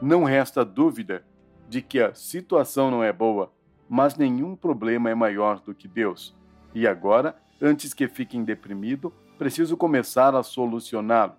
Não 0.00 0.24
resta 0.24 0.64
dúvida 0.64 1.24
de 1.68 1.82
que 1.82 2.00
a 2.00 2.14
situação 2.14 2.90
não 2.90 3.04
é 3.04 3.12
boa, 3.12 3.52
mas 3.88 4.16
nenhum 4.16 4.56
problema 4.56 5.10
é 5.10 5.14
maior 5.14 5.60
do 5.60 5.74
que 5.74 5.86
Deus. 5.86 6.34
E 6.74 6.86
agora, 6.86 7.36
antes 7.60 7.92
que 7.94 8.08
fiquem 8.08 8.42
deprimido, 8.42 9.12
preciso 9.44 9.76
começar 9.76 10.34
a 10.34 10.42
solucioná-lo. 10.42 11.34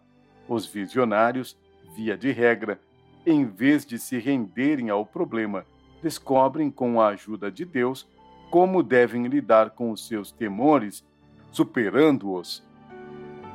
Os 0.47 0.63
visionários, 0.63 1.57
via 1.95 2.15
de 2.15 2.31
regra, 2.31 2.79
em 3.25 3.45
vez 3.45 3.83
de 3.83 3.97
se 3.97 4.19
renderem 4.19 4.91
ao 4.91 5.03
problema, 5.03 5.65
descobrem 6.03 6.69
com 6.69 7.01
a 7.01 7.07
ajuda 7.07 7.51
de 7.51 7.65
Deus 7.65 8.07
como 8.51 8.83
devem 8.83 9.25
lidar 9.25 9.71
com 9.71 9.89
os 9.89 10.07
seus 10.07 10.31
temores, 10.31 11.03
superando-os. 11.51 12.63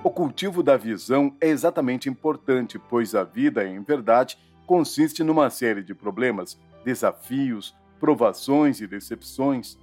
O 0.03 0.11
cultivo 0.11 0.65
da 0.65 0.77
visão 0.77 1.33
é 1.41 1.47
exatamente 1.47 2.09
importante, 2.09 2.77
pois 2.77 3.15
a 3.15 3.23
vida, 3.23 3.65
em 3.65 3.81
verdade, 3.81 4.37
consiste 4.67 5.23
numa 5.23 5.49
série 5.49 5.85
de 5.85 5.95
problemas, 5.95 6.59
desafios, 6.85 7.73
provações 8.01 8.81
e 8.81 8.89
decepções. 8.89 9.79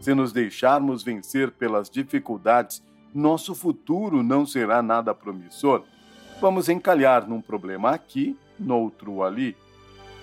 Se 0.00 0.14
nos 0.14 0.32
deixarmos 0.32 1.02
vencer 1.02 1.50
pelas 1.50 1.90
dificuldades, 1.90 2.85
nosso 3.16 3.54
futuro 3.54 4.22
não 4.22 4.44
será 4.44 4.82
nada 4.82 5.14
promissor. 5.14 5.82
Vamos 6.38 6.68
encalhar 6.68 7.26
num 7.26 7.40
problema 7.40 7.90
aqui, 7.90 8.36
noutro 8.58 9.22
ali. 9.22 9.56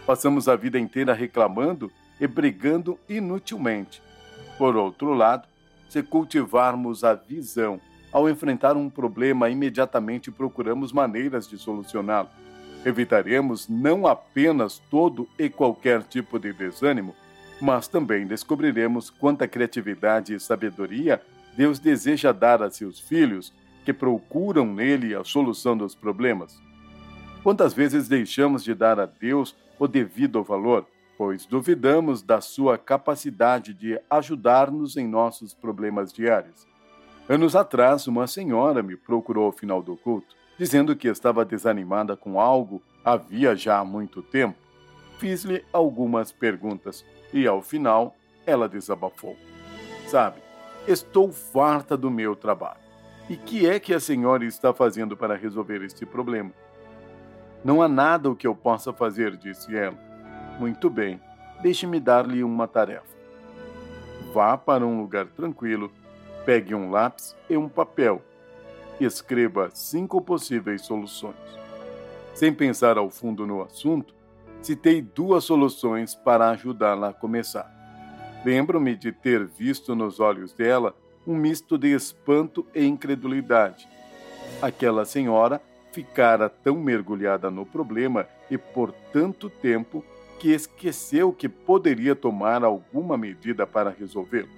Passamos 0.06 0.48
a 0.48 0.56
vida 0.56 0.78
inteira 0.78 1.12
reclamando 1.12 1.92
e 2.22 2.28
brigando 2.28 3.00
inutilmente. 3.10 4.00
Por 4.60 4.76
outro 4.76 5.14
lado, 5.14 5.48
se 5.90 6.04
cultivarmos 6.04 7.04
a 7.04 7.16
visão, 7.16 7.82
ao 8.12 8.30
enfrentar 8.30 8.78
um 8.78 8.90
problema, 8.92 9.50
imediatamente 9.50 10.30
procuramos 10.30 10.94
maneiras 10.94 11.48
de 11.48 11.58
solucioná-lo. 11.58 12.30
Evitaremos 12.86 13.68
não 13.68 14.06
apenas 14.06 14.78
todo 14.92 15.28
e 15.40 15.50
qualquer 15.50 16.04
tipo 16.04 16.38
de 16.38 16.54
desânimo, 16.54 17.16
mas 17.60 17.88
também 17.88 18.28
descobriremos 18.28 19.10
quanta 19.10 19.48
criatividade 19.48 20.36
e 20.36 20.40
sabedoria 20.40 21.20
Deus 21.56 21.80
deseja 21.80 22.32
dar 22.32 22.62
a 22.62 22.70
seus 22.70 23.00
filhos 23.00 23.54
que 23.86 23.94
procuram 23.94 24.66
nele 24.66 25.14
a 25.14 25.24
solução 25.24 25.78
dos 25.78 25.94
problemas. 25.94 26.62
Quantas 27.44 27.74
vezes 27.74 28.08
deixamos 28.08 28.64
de 28.64 28.74
dar 28.74 29.00
a 29.00 29.06
Deus 29.06 29.56
o 29.78 29.88
devido 29.88 30.42
valor, 30.44 30.86
pois 31.18 31.46
duvidamos 31.46 32.22
da 32.22 32.40
sua 32.40 32.78
capacidade 32.78 33.74
de 33.74 34.00
ajudar-nos 34.10 34.96
em 34.96 35.08
nossos 35.08 35.54
problemas 35.54 36.14
diários? 36.14 36.66
Anos 37.28 37.56
atrás, 37.56 38.08
uma 38.08 38.28
senhora 38.28 38.82
me 38.82 38.96
procurou 38.96 39.46
ao 39.46 39.52
final 39.52 39.82
do 39.82 39.96
culto, 39.96 40.36
dizendo 40.58 40.96
que 40.96 41.08
estava 41.08 41.46
desanimada 41.46 42.16
com 42.16 42.40
algo 42.40 42.82
havia 43.04 43.56
já 43.56 43.84
muito 43.84 44.22
tempo. 44.22 44.58
Fiz-lhe 45.18 45.64
algumas 45.72 46.32
perguntas 46.32 47.06
e 47.34 47.48
ao 47.48 47.62
final, 47.62 48.16
ela 48.46 48.68
desabafou. 48.68 49.36
Sabe, 50.08 50.43
estou 50.88 51.32
farta 51.32 51.96
do 51.96 52.12
meu 52.12 52.36
trabalho. 52.36 52.82
E 53.30 53.38
que 53.38 53.68
é 53.68 53.80
que 53.80 53.94
a 53.94 54.00
senhora 54.00 54.44
está 54.44 54.74
fazendo 54.74 55.16
para 55.16 55.36
resolver 55.36 55.82
este 55.84 56.06
problema? 56.06 56.52
Não 57.64 57.82
há 57.82 57.88
nada 57.88 58.30
o 58.30 58.36
que 58.36 58.46
eu 58.46 58.54
possa 58.54 58.92
fazer, 58.92 59.38
disse 59.38 59.76
ela. 59.76 59.98
Muito 60.60 60.90
bem, 60.90 61.22
deixe-me 61.62 62.00
dar-lhe 62.00 62.44
uma 62.44 62.68
tarefa. 62.68 63.14
Vá 64.34 64.58
para 64.58 64.86
um 64.86 65.00
lugar 65.00 65.28
tranquilo, 65.28 65.92
pegue 66.46 66.76
um 66.76 66.92
lápis 66.92 67.36
e 67.50 67.56
um 67.56 67.70
papel. 67.70 68.22
Escreva 69.00 69.70
cinco 69.74 70.22
possíveis 70.22 70.82
soluções. 70.82 71.36
Sem 72.34 72.54
pensar 72.54 72.98
ao 72.98 73.10
fundo 73.10 73.48
no 73.48 73.62
assunto, 73.62 74.14
citei 74.62 75.02
duas 75.02 75.46
soluções 75.46 76.14
para 76.14 76.50
ajudá-la 76.50 77.10
a 77.10 77.14
começar. 77.14 77.83
Lembro-me 78.46 78.96
de 78.96 79.12
ter 79.12 79.46
visto 79.46 79.96
nos 79.96 80.20
olhos 80.20 80.54
dela 80.54 80.96
um 81.26 81.36
misto 81.36 81.78
de 81.78 81.94
espanto 81.94 82.66
e 82.76 82.86
incredulidade. 82.86 83.88
Aquela 84.62 85.06
senhora 85.06 85.62
ficara 85.92 86.50
tão 86.50 86.76
mergulhada 86.76 87.50
no 87.50 87.66
problema 87.66 88.28
e 88.50 88.58
por 88.58 88.92
tanto 89.14 89.50
tempo 89.50 90.04
que 90.40 90.52
esqueceu 90.52 91.32
que 91.32 91.48
poderia 91.48 92.16
tomar 92.16 92.64
alguma 92.64 93.18
medida 93.18 93.66
para 93.66 93.90
resolvê-lo. 93.90 94.50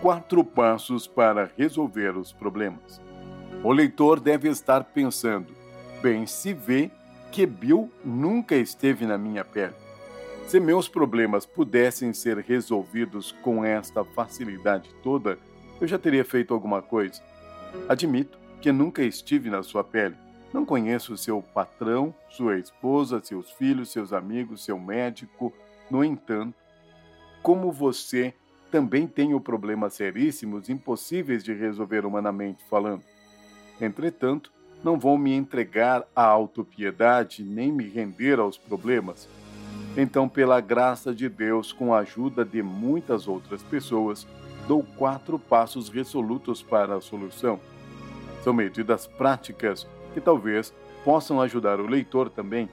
Quatro 0.00 0.44
passos 0.44 1.06
para 1.06 1.50
resolver 1.56 2.16
os 2.16 2.32
problemas. 2.32 3.00
O 3.64 3.72
leitor 3.72 4.20
deve 4.20 4.48
estar 4.48 4.84
pensando: 4.84 5.52
bem 6.00 6.26
se 6.26 6.52
vê 6.52 6.90
que 7.32 7.46
Bill 7.46 7.90
nunca 8.04 8.54
esteve 8.54 9.06
na 9.06 9.16
minha 9.16 9.44
pele. 9.44 9.74
Se 10.46 10.60
meus 10.60 10.86
problemas 10.86 11.46
pudessem 11.46 12.12
ser 12.12 12.38
resolvidos 12.38 13.32
com 13.42 13.64
esta 13.64 14.04
facilidade 14.04 14.90
toda, 15.02 15.38
eu 15.80 15.86
já 15.88 15.98
teria 15.98 16.24
feito 16.24 16.52
alguma 16.52 16.82
coisa. 16.82 17.22
Admito 17.88 18.38
que 18.60 18.70
nunca 18.70 19.02
estive 19.02 19.48
na 19.48 19.62
sua 19.62 19.82
pele. 19.82 20.14
Não 20.52 20.66
conheço 20.66 21.16
seu 21.16 21.40
patrão, 21.40 22.14
sua 22.28 22.58
esposa, 22.58 23.20
seus 23.24 23.50
filhos, 23.52 23.90
seus 23.90 24.12
amigos, 24.12 24.64
seu 24.64 24.78
médico. 24.78 25.52
No 25.90 26.04
entanto, 26.04 26.54
como 27.42 27.72
você 27.72 28.34
também 28.70 29.06
tenho 29.06 29.40
problemas 29.40 29.94
seríssimos 29.94 30.68
impossíveis 30.68 31.42
de 31.42 31.52
resolver 31.52 32.06
humanamente 32.06 32.64
falando. 32.68 33.02
Entretanto, 33.80 34.52
não 34.84 34.98
vou 34.98 35.16
me 35.16 35.32
entregar 35.32 36.06
à 36.14 36.24
autopiedade 36.24 37.42
nem 37.42 37.72
me 37.72 37.88
render 37.88 38.38
aos 38.38 38.56
problemas. 38.58 39.28
Então, 39.96 40.28
pela 40.28 40.60
graça 40.60 41.14
de 41.14 41.28
Deus, 41.28 41.72
com 41.72 41.92
a 41.92 41.98
ajuda 41.98 42.44
de 42.44 42.62
muitas 42.62 43.28
outras 43.28 43.62
pessoas, 43.62 44.26
dou 44.66 44.82
quatro 44.96 45.38
passos 45.38 45.90
resolutos 45.90 46.62
para 46.62 46.96
a 46.96 47.00
solução. 47.00 47.60
São 48.42 48.54
medidas 48.54 49.06
práticas 49.06 49.86
que 50.14 50.20
talvez 50.20 50.72
possam 51.04 51.40
ajudar 51.40 51.78
o 51.78 51.86
leitor 51.86 52.30
também 52.30 52.68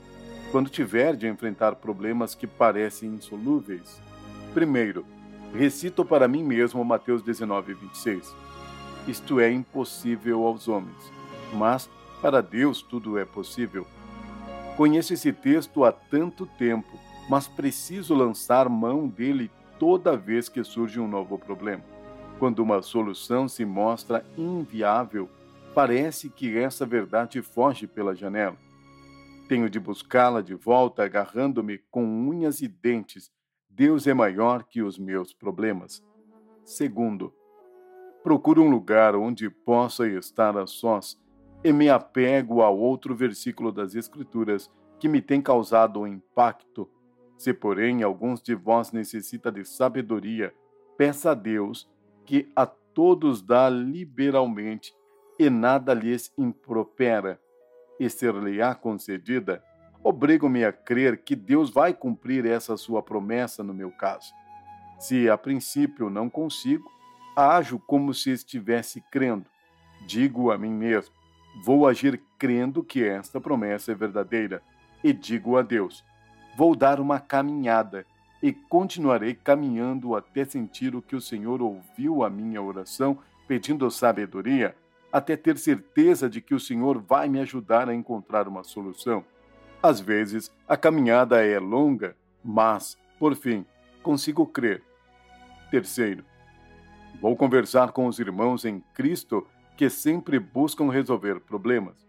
quando 0.52 0.70
tiver 0.70 1.16
de 1.16 1.28
enfrentar 1.28 1.76
problemas 1.76 2.34
que 2.34 2.48
parecem 2.48 3.10
insolúveis. 3.10 4.02
Primeiro, 4.54 5.06
recito 5.54 6.06
para 6.06 6.28
mim 6.28 6.44
mesmo 6.44 6.84
Mateus 6.84 7.22
19, 7.22 7.74
26. 7.74 8.34
Isto 9.08 9.40
é 9.40 9.52
impossível 9.52 10.46
aos 10.46 10.68
homens, 10.68 11.12
mas 11.54 11.90
para 12.22 12.42
Deus 12.42 12.82
tudo 12.82 13.18
é 13.18 13.26
possível. 13.26 13.86
Conheço 14.76 15.14
esse 15.14 15.34
texto 15.34 15.84
há 15.84 15.92
tanto 15.92 16.46
tempo, 16.46 16.98
mas 17.30 17.48
preciso 17.48 18.16
lançar 18.16 18.68
mão 18.68 19.08
dele 19.08 19.52
toda 19.78 20.18
vez 20.18 20.50
que 20.50 20.64
surge 20.64 21.00
um 21.00 21.08
novo 21.08 21.38
problema. 21.38 21.84
Quando 22.40 22.60
uma 22.60 22.82
solução 22.82 23.48
se 23.48 23.64
mostra 23.64 24.26
inviável, 24.38 25.30
parece 25.76 26.30
que 26.30 26.58
essa 26.58 26.86
verdade 26.86 27.42
foge 27.42 27.86
pela 27.86 28.16
janela. 28.16 28.58
Tenho 29.48 29.70
de 29.70 29.80
buscá-la 29.80 30.42
de 30.42 30.56
volta, 30.56 31.04
agarrando-me 31.04 31.80
com 31.90 32.04
unhas 32.04 32.62
e 32.62 32.68
dentes. 32.68 33.32
Deus 33.70 34.08
é 34.08 34.14
maior 34.14 34.64
que 34.64 34.82
os 34.82 34.98
meus 34.98 35.34
problemas. 35.34 36.04
Segundo, 36.64 37.34
procuro 38.24 38.64
um 38.64 38.70
lugar 38.70 39.16
onde 39.16 39.50
possa 39.50 40.08
estar 40.08 40.58
a 40.58 40.68
sós 40.68 41.20
e 41.64 41.74
me 41.74 41.90
apego 41.90 42.62
a 42.62 42.70
outro 42.70 43.16
versículo 43.16 43.72
das 43.72 43.96
Escrituras 43.96 44.70
que 45.00 45.08
me 45.08 45.22
tem 45.22 45.42
causado 45.42 46.02
um 46.02 46.08
impacto. 46.08 46.90
Se, 47.40 47.54
porém, 47.54 48.04
alguns 48.04 48.42
de 48.42 48.54
vós 48.54 48.92
necessita 48.92 49.50
de 49.50 49.64
sabedoria, 49.64 50.54
peça 50.98 51.32
a 51.32 51.34
Deus 51.34 51.90
que 52.26 52.52
a 52.54 52.66
todos 52.66 53.42
dá 53.42 53.70
liberalmente 53.70 54.94
e 55.40 55.50
nada 55.50 55.94
lhes 55.94 56.34
impropera, 56.38 57.40
e 57.98 58.10
ser-lhe-á 58.10 58.76
concedida, 58.76 59.64
obrigo-me 60.04 60.66
a 60.66 60.74
crer 60.74 61.24
que 61.24 61.34
Deus 61.34 61.70
vai 61.70 61.94
cumprir 61.94 62.46
essa 62.46 62.76
sua 62.76 63.02
promessa 63.02 63.64
no 63.64 63.74
meu 63.74 63.90
caso. 63.90 64.34
Se 65.00 65.30
a 65.30 65.38
princípio 65.38 66.10
não 66.10 66.30
consigo, 66.30 66.92
ajo 67.38 67.80
como 67.80 68.14
se 68.14 68.32
estivesse 68.32 69.02
crendo. 69.10 69.50
Digo 70.06 70.52
a 70.52 70.58
mim 70.58 70.74
mesmo: 70.74 71.16
vou 71.64 71.88
agir 71.88 72.22
crendo 72.38 72.84
que 72.84 73.02
esta 73.02 73.40
promessa 73.40 73.94
é 73.94 73.96
verdadeira, 73.96 74.62
e 75.02 75.14
digo 75.14 75.56
a 75.56 75.62
Deus: 75.62 76.04
vou 76.60 76.76
dar 76.76 77.00
uma 77.00 77.22
caminhada 77.22 78.06
e 78.44 78.52
continuarei 78.52 79.34
caminhando 79.34 80.14
até 80.14 80.44
sentir 80.44 80.94
o 80.94 81.02
que 81.02 81.16
o 81.16 81.22
Senhor 81.22 81.62
ouviu 81.62 82.22
a 82.22 82.30
minha 82.30 82.62
oração, 82.62 83.18
pedindo 83.48 83.90
sabedoria 83.90 84.76
até 85.10 85.38
ter 85.38 85.58
certeza 85.58 86.30
de 86.30 86.42
que 86.42 86.54
o 86.54 86.60
Senhor 86.60 87.00
vai 87.00 87.30
me 87.30 87.40
ajudar 87.40 87.88
a 87.88 87.96
encontrar 87.96 88.46
uma 88.46 88.66
solução. 88.66 89.24
Às 89.82 90.02
vezes, 90.02 90.52
a 90.68 90.76
caminhada 90.76 91.42
é 91.42 91.58
longa, 91.58 92.14
mas, 92.44 92.98
por 93.18 93.38
fim, 93.38 93.66
consigo 94.04 94.46
crer. 94.46 94.84
Terceiro, 95.72 96.26
vou 97.22 97.38
conversar 97.38 97.94
com 97.94 98.06
os 98.06 98.20
irmãos 98.20 98.66
em 98.66 98.84
Cristo 98.94 99.48
que 99.78 99.90
sempre 99.90 100.38
buscam 100.38 100.90
resolver 100.90 101.40
problemas. 101.40 102.09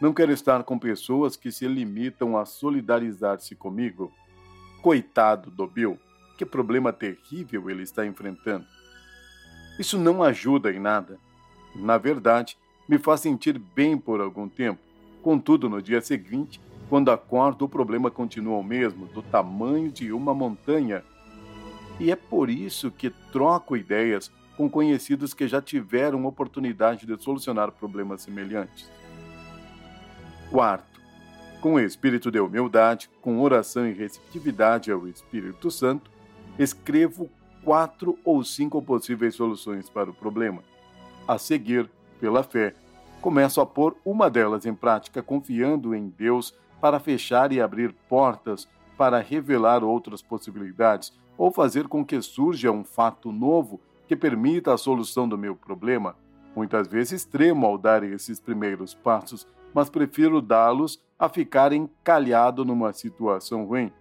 Não 0.00 0.14
quero 0.14 0.32
estar 0.32 0.62
com 0.64 0.78
pessoas 0.78 1.36
que 1.36 1.52
se 1.52 1.66
limitam 1.68 2.36
a 2.36 2.44
solidarizar-se 2.44 3.54
comigo. 3.54 4.12
Coitado 4.82 5.50
do 5.50 5.66
Bill, 5.66 5.98
que 6.38 6.46
problema 6.46 6.92
terrível 6.92 7.68
ele 7.68 7.82
está 7.82 8.06
enfrentando. 8.06 8.64
Isso 9.78 9.98
não 9.98 10.22
ajuda 10.22 10.72
em 10.72 10.78
nada 10.78 11.18
na 11.74 11.98
verdade, 11.98 12.58
me 12.88 12.98
faz 12.98 13.20
sentir 13.20 13.58
bem 13.58 13.96
por 13.96 14.20
algum 14.20 14.48
tempo. 14.48 14.80
Contudo, 15.22 15.68
no 15.68 15.80
dia 15.80 16.00
seguinte, 16.00 16.60
quando 16.88 17.10
acordo, 17.10 17.64
o 17.64 17.68
problema 17.68 18.10
continua 18.10 18.58
o 18.58 18.64
mesmo, 18.64 19.06
do 19.06 19.22
tamanho 19.22 19.90
de 19.90 20.12
uma 20.12 20.34
montanha. 20.34 21.04
E 21.98 22.10
é 22.10 22.16
por 22.16 22.48
isso 22.50 22.90
que 22.90 23.10
troco 23.32 23.76
ideias 23.76 24.32
com 24.56 24.68
conhecidos 24.68 25.32
que 25.32 25.46
já 25.46 25.60
tiveram 25.60 26.26
oportunidade 26.26 27.06
de 27.06 27.22
solucionar 27.22 27.70
problemas 27.70 28.22
semelhantes. 28.22 28.90
Quarto, 30.50 31.00
com 31.60 31.78
espírito 31.78 32.30
de 32.30 32.40
humildade, 32.40 33.08
com 33.20 33.40
oração 33.40 33.86
e 33.86 33.92
receptividade 33.92 34.90
ao 34.90 35.06
Espírito 35.06 35.70
Santo, 35.70 36.10
escrevo 36.58 37.30
quatro 37.62 38.18
ou 38.24 38.42
cinco 38.42 38.82
possíveis 38.82 39.34
soluções 39.34 39.88
para 39.88 40.10
o 40.10 40.14
problema 40.14 40.62
a 41.30 41.38
seguir, 41.38 41.88
pela 42.18 42.42
fé, 42.42 42.74
começo 43.20 43.60
a 43.60 43.66
pôr 43.66 43.96
uma 44.04 44.28
delas 44.28 44.66
em 44.66 44.74
prática, 44.74 45.22
confiando 45.22 45.94
em 45.94 46.08
Deus 46.08 46.52
para 46.80 46.98
fechar 46.98 47.52
e 47.52 47.60
abrir 47.60 47.94
portas, 48.08 48.66
para 48.98 49.20
revelar 49.20 49.84
outras 49.84 50.20
possibilidades, 50.20 51.12
ou 51.38 51.52
fazer 51.52 51.86
com 51.86 52.04
que 52.04 52.20
surja 52.20 52.72
um 52.72 52.82
fato 52.82 53.30
novo 53.30 53.80
que 54.08 54.16
permita 54.16 54.74
a 54.74 54.76
solução 54.76 55.28
do 55.28 55.38
meu 55.38 55.54
problema. 55.54 56.16
Muitas 56.56 56.88
vezes 56.88 57.24
tremo 57.24 57.64
ao 57.64 57.78
dar 57.78 58.02
esses 58.02 58.40
primeiros 58.40 58.92
passos, 58.92 59.46
mas 59.74 59.88
prefiro 59.90 60.40
dá-los 60.40 61.02
a 61.18 61.28
ficar 61.28 61.72
encalhado 61.72 62.64
numa 62.64 62.92
situação 62.92 63.64
ruim. 63.64 63.92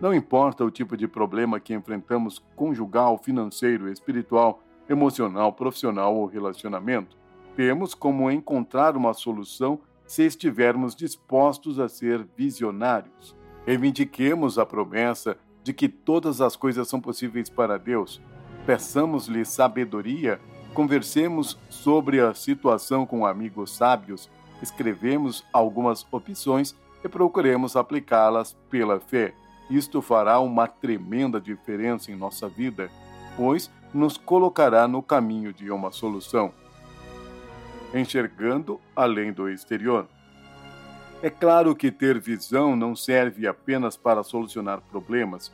Não 0.00 0.12
importa 0.12 0.64
o 0.64 0.70
tipo 0.70 0.96
de 0.96 1.06
problema 1.06 1.60
que 1.60 1.74
enfrentamos, 1.74 2.42
conjugal, 2.56 3.18
financeiro, 3.18 3.88
espiritual, 3.88 4.62
emocional, 4.88 5.52
profissional 5.52 6.16
ou 6.16 6.26
relacionamento. 6.26 7.16
Temos 7.54 7.94
como 7.94 8.30
encontrar 8.30 8.96
uma 8.96 9.14
solução 9.14 9.80
se 10.06 10.24
estivermos 10.24 10.94
dispostos 10.94 11.78
a 11.78 11.88
ser 11.88 12.26
visionários. 12.36 13.36
Reivindiquemos 13.64 14.58
a 14.58 14.66
promessa 14.66 15.36
de 15.62 15.72
que 15.72 15.88
todas 15.88 16.40
as 16.40 16.56
coisas 16.56 16.88
são 16.88 17.00
possíveis 17.00 17.48
para 17.48 17.78
Deus. 17.78 18.20
Peçamos-lhe 18.66 19.44
sabedoria, 19.44 20.40
conversemos 20.74 21.58
sobre 21.68 22.20
a 22.20 22.34
situação 22.34 23.06
com 23.06 23.24
amigos 23.24 23.74
sábios, 23.74 24.28
escrevemos 24.62 25.44
algumas 25.52 26.06
opções 26.10 26.74
e 27.04 27.08
procuremos 27.08 27.74
aplicá-las 27.74 28.56
pela 28.70 29.00
fé. 29.00 29.34
Isto 29.68 30.00
fará 30.00 30.38
uma 30.38 30.68
tremenda 30.68 31.40
diferença 31.40 32.12
em 32.12 32.16
nossa 32.16 32.48
vida, 32.48 32.90
pois 33.36 33.70
nos 33.92 34.16
colocará 34.16 34.86
no 34.86 35.02
caminho 35.02 35.52
de 35.52 35.70
uma 35.70 35.90
solução, 35.90 36.52
enxergando 37.92 38.80
além 38.94 39.32
do 39.32 39.48
exterior. 39.48 40.06
É 41.22 41.30
claro 41.30 41.74
que 41.74 41.90
ter 41.90 42.18
visão 42.18 42.74
não 42.74 42.96
serve 42.96 43.46
apenas 43.46 43.96
para 43.96 44.22
solucionar 44.22 44.80
problemas. 44.80 45.52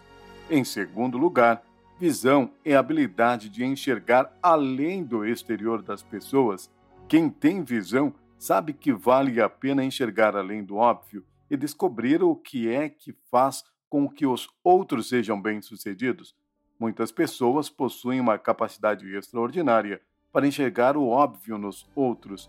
Em 0.50 0.64
segundo 0.64 1.18
lugar, 1.18 1.62
visão 1.98 2.50
é 2.64 2.74
a 2.74 2.80
habilidade 2.80 3.48
de 3.48 3.64
enxergar 3.64 4.32
além 4.42 5.04
do 5.04 5.26
exterior 5.26 5.82
das 5.82 6.02
pessoas. 6.02 6.70
Quem 7.06 7.28
tem 7.28 7.62
visão 7.62 8.14
sabe 8.38 8.72
que 8.72 8.92
vale 8.92 9.40
a 9.40 9.48
pena 9.48 9.84
enxergar 9.84 10.36
além 10.36 10.64
do 10.64 10.76
óbvio 10.76 11.24
e 11.50 11.56
descobrir 11.56 12.22
o 12.22 12.36
que 12.36 12.68
é 12.68 12.88
que 12.88 13.12
faz 13.30 13.64
com 13.88 14.08
que 14.08 14.26
os 14.26 14.48
outros 14.62 15.08
sejam 15.08 15.40
bem-sucedidos. 15.40 16.36
Muitas 16.78 17.10
pessoas 17.10 17.68
possuem 17.68 18.20
uma 18.20 18.38
capacidade 18.38 19.08
extraordinária 19.14 20.00
para 20.32 20.46
enxergar 20.46 20.96
o 20.96 21.08
óbvio 21.08 21.58
nos 21.58 21.88
outros. 21.94 22.48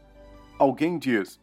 Alguém 0.60 1.00
diz: 1.00 1.42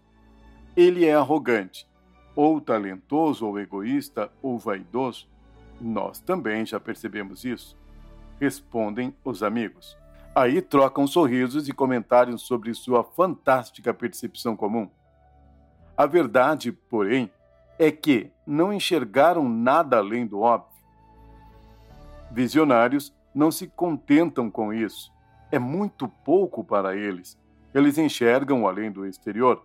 ele 0.76 1.04
é 1.04 1.14
arrogante, 1.14 1.88
ou 2.34 2.60
talentoso, 2.60 3.46
ou 3.46 3.58
egoísta, 3.58 4.30
ou 4.42 4.58
vaidoso. 4.58 5.26
Nós 5.80 6.20
também 6.20 6.64
já 6.64 6.78
percebemos 6.78 7.44
isso. 7.44 7.76
Respondem 8.38 9.14
os 9.24 9.42
amigos. 9.42 9.96
Aí 10.36 10.60
trocam 10.60 11.06
sorrisos 11.06 11.66
e 11.66 11.72
comentários 11.72 12.42
sobre 12.42 12.74
sua 12.74 13.02
fantástica 13.02 13.94
percepção 13.94 14.54
comum. 14.54 14.86
A 15.96 16.04
verdade, 16.04 16.70
porém, 16.70 17.30
é 17.78 17.90
que 17.90 18.30
não 18.46 18.70
enxergaram 18.70 19.48
nada 19.48 19.96
além 19.96 20.26
do 20.26 20.40
óbvio. 20.40 20.76
Visionários 22.30 23.14
não 23.34 23.50
se 23.50 23.66
contentam 23.66 24.50
com 24.50 24.74
isso. 24.74 25.10
É 25.50 25.58
muito 25.58 26.06
pouco 26.06 26.62
para 26.62 26.94
eles. 26.94 27.38
Eles 27.74 27.96
enxergam 27.96 28.68
além 28.68 28.92
do 28.92 29.06
exterior, 29.06 29.64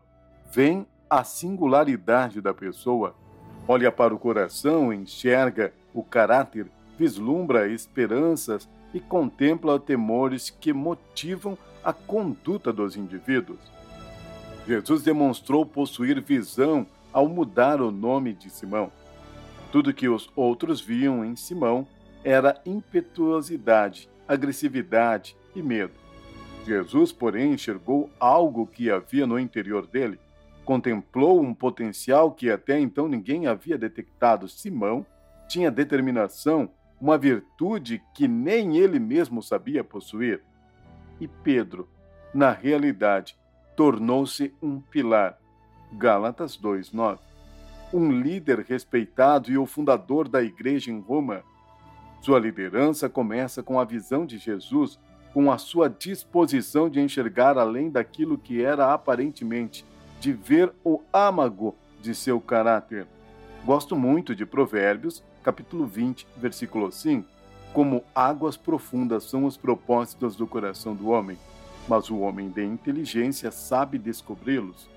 veem 0.54 0.88
a 1.10 1.22
singularidade 1.26 2.40
da 2.40 2.54
pessoa, 2.54 3.14
olha 3.68 3.92
para 3.92 4.16
o 4.16 4.20
coração, 4.20 4.94
enxerga 4.94 5.74
o 5.94 6.02
caráter, 6.02 6.72
vislumbra 6.98 7.68
esperanças 7.68 8.70
e 8.94 9.00
contempla 9.00 9.80
temores 9.80 10.50
que 10.50 10.74
motivam 10.74 11.58
a 11.84 11.94
conduta 11.94 12.72
dos 12.72 12.96
indivíduos. 12.96 13.60
Jesus 14.68 15.02
demonstrou 15.04 15.66
possuir 15.66 16.22
visão 16.22 16.86
ao 17.12 17.28
mudar 17.28 17.82
o 17.82 17.92
nome 17.92 18.34
de 18.34 18.50
Simão. 18.50 18.92
Tudo 19.72 19.94
que 19.94 20.08
os 20.08 20.30
outros 20.36 20.82
viam 20.82 21.26
em 21.26 21.36
Simão 21.36 21.88
era 22.24 22.62
impetuosidade, 22.66 24.10
agressividade 24.28 25.36
e 25.56 25.62
medo. 25.62 25.94
Jesus, 26.66 27.12
porém, 27.12 27.54
enxergou 27.54 28.10
algo 28.20 28.68
que 28.68 28.92
havia 28.92 29.26
no 29.26 29.40
interior 29.40 29.88
dele. 29.88 30.20
Contemplou 30.64 31.42
um 31.42 31.54
potencial 31.54 32.32
que 32.32 32.52
até 32.52 32.80
então 32.80 33.08
ninguém 33.08 33.48
havia 33.48 33.78
detectado. 33.78 34.48
Simão 34.48 35.06
tinha 35.48 35.72
determinação, 35.72 36.70
uma 37.02 37.18
virtude 37.18 38.02
que 38.14 38.28
nem 38.28 38.78
ele 38.78 39.00
mesmo 39.00 39.42
sabia 39.42 39.84
possuir. 39.84 40.44
E 41.20 41.28
Pedro, 41.28 41.90
na 42.32 42.52
realidade, 42.52 43.36
tornou-se 43.76 44.54
um 44.62 44.80
pilar. 44.80 45.38
Gálatas 45.94 46.56
2:9. 46.56 47.20
Um 47.92 48.12
líder 48.12 48.60
respeitado 48.60 49.52
e 49.52 49.58
o 49.58 49.66
fundador 49.66 50.30
da 50.30 50.44
igreja 50.44 50.92
em 50.92 51.00
Roma. 51.00 51.44
Sua 52.22 52.40
liderança 52.40 53.10
começa 53.10 53.64
com 53.64 53.80
a 53.80 53.84
visão 53.84 54.26
de 54.26 54.38
Jesus, 54.38 55.00
com 55.34 55.52
a 55.52 55.58
sua 55.58 55.90
disposição 55.90 56.88
de 56.88 57.02
enxergar 57.02 57.58
além 57.58 57.90
daquilo 57.90 58.38
que 58.38 58.64
era 58.64 58.94
aparentemente, 58.94 59.84
de 60.20 60.32
ver 60.32 60.72
o 60.84 61.02
âmago 61.12 61.76
de 62.00 62.14
seu 62.14 62.40
caráter. 62.40 63.08
Gosto 63.66 63.96
muito 63.96 64.36
de 64.36 64.46
Provérbios, 64.46 65.24
capítulo 65.44 65.86
20, 65.86 66.28
versículo 66.38 66.92
5. 66.92 67.28
Como 67.74 68.04
águas 68.14 68.58
profundas 68.58 69.24
são 69.24 69.46
os 69.46 69.58
propósitos 69.58 70.36
do 70.36 70.46
coração 70.46 70.94
do 70.94 71.10
homem, 71.10 71.38
mas 71.88 72.10
o 72.10 72.20
homem 72.20 72.50
de 72.50 72.64
inteligência 72.64 73.52
sabe 73.52 73.98
descobri-los. 73.98 74.90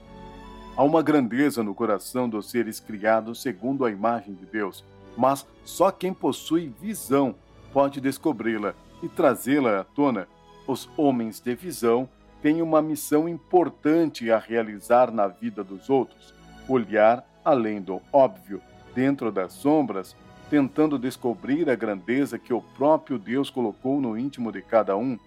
Há 0.76 0.82
uma 0.82 1.02
grandeza 1.02 1.62
no 1.62 1.74
coração 1.74 2.28
dos 2.28 2.50
seres 2.50 2.80
criados 2.80 3.40
segundo 3.40 3.84
a 3.84 3.90
imagem 3.90 4.34
de 4.34 4.44
Deus, 4.44 4.84
mas 5.16 5.46
só 5.64 5.90
quem 5.90 6.12
possui 6.12 6.72
visão 6.80 7.34
pode 7.72 8.00
descobri-la 8.00 8.74
e 9.02 9.08
trazê-la 9.08 9.80
à 9.80 9.84
tona. 9.84 10.26
Os 10.66 10.88
homens 10.96 11.40
de 11.40 11.54
visão 11.54 12.08
têm 12.42 12.60
uma 12.60 12.82
missão 12.82 13.28
importante 13.28 14.30
a 14.30 14.38
realizar 14.38 15.12
na 15.12 15.28
vida 15.28 15.62
dos 15.62 15.88
outros: 15.88 16.34
olhar 16.68 17.24
além 17.44 17.80
do 17.80 18.00
óbvio, 18.12 18.60
dentro 18.94 19.30
das 19.30 19.52
sombras, 19.52 20.16
tentando 20.50 20.98
descobrir 20.98 21.68
a 21.70 21.74
grandeza 21.74 22.38
que 22.38 22.52
o 22.52 22.60
próprio 22.60 23.18
Deus 23.18 23.50
colocou 23.50 24.00
no 24.00 24.18
íntimo 24.18 24.52
de 24.52 24.62
cada 24.62 24.96
um. 24.96 25.18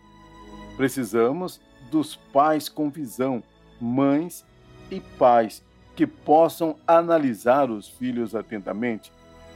Precisamos 0.76 1.60
dos 1.90 2.16
pais 2.16 2.70
com 2.70 2.90
visão, 2.90 3.42
mães 3.80 4.46
e 4.92 5.00
pais 5.00 5.64
que 5.96 6.06
possam 6.06 6.78
analisar 6.86 7.72
os 7.72 7.88
filhos 7.88 8.36
atentamente, 8.36 9.12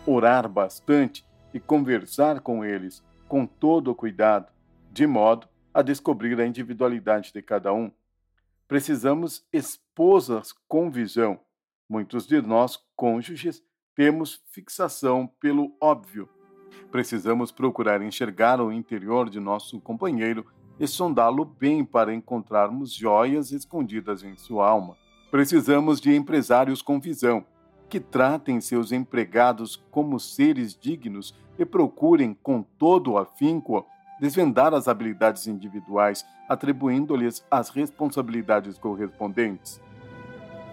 orar 0.05 0.49
bastante 0.49 1.23
e 1.53 1.59
conversar 1.59 2.39
com 2.39 2.65
eles 2.65 3.03
com 3.27 3.45
todo 3.45 3.91
o 3.91 3.95
cuidado, 3.95 4.51
de 4.91 5.05
modo 5.05 5.47
a 5.73 5.81
descobrir 5.81 6.39
a 6.39 6.45
individualidade 6.45 7.31
de 7.31 7.41
cada 7.41 7.71
um. 7.71 7.91
Precisamos 8.67 9.45
esposas 9.53 10.53
com 10.67 10.89
visão. 10.89 11.39
Muitos 11.87 12.25
de 12.25 12.41
nós, 12.41 12.79
cônjuges, 12.95 13.63
temos 14.01 14.41
fixação 14.51 15.29
pelo 15.39 15.75
óbvio. 15.79 16.27
Precisamos 16.89 17.51
procurar 17.51 18.01
enxergar 18.01 18.59
o 18.59 18.71
interior 18.71 19.29
de 19.29 19.39
nosso 19.39 19.79
companheiro 19.79 20.43
e 20.79 20.87
sondá-lo 20.87 21.45
bem 21.45 21.85
para 21.85 22.11
encontrarmos 22.11 22.91
joias 22.91 23.51
escondidas 23.51 24.23
em 24.23 24.35
sua 24.35 24.67
alma. 24.67 24.97
Precisamos 25.29 26.01
de 26.01 26.15
empresários 26.15 26.81
com 26.81 26.99
visão, 26.99 27.45
que 27.87 27.99
tratem 27.99 28.59
seus 28.59 28.91
empregados 28.91 29.75
como 29.91 30.19
seres 30.19 30.75
dignos 30.75 31.35
e 31.59 31.63
procurem, 31.63 32.33
com 32.33 32.63
todo 32.63 33.11
o 33.11 33.17
afinco, 33.19 33.85
desvendar 34.19 34.73
as 34.73 34.87
habilidades 34.87 35.45
individuais, 35.45 36.25
atribuindo-lhes 36.49 37.45
as 37.51 37.69
responsabilidades 37.69 38.79
correspondentes. 38.79 39.79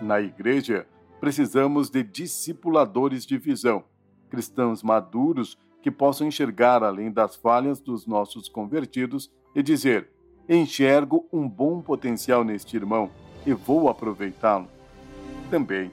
Na 0.00 0.18
igreja, 0.18 0.86
precisamos 1.20 1.90
de 1.90 2.02
discipuladores 2.02 3.26
de 3.26 3.36
visão, 3.38 3.84
cristãos 4.30 4.82
maduros 4.82 5.58
que 5.82 5.90
possam 5.90 6.26
enxergar 6.26 6.82
além 6.82 7.10
das 7.10 7.36
falhas 7.36 7.80
dos 7.80 8.06
nossos 8.06 8.48
convertidos 8.48 9.30
e 9.54 9.62
dizer: 9.62 10.08
enxergo 10.48 11.26
um 11.32 11.48
bom 11.48 11.80
potencial 11.80 12.44
neste 12.44 12.76
irmão 12.76 13.10
e 13.46 13.52
vou 13.52 13.88
aproveitá-lo. 13.88 14.68
Também 15.50 15.90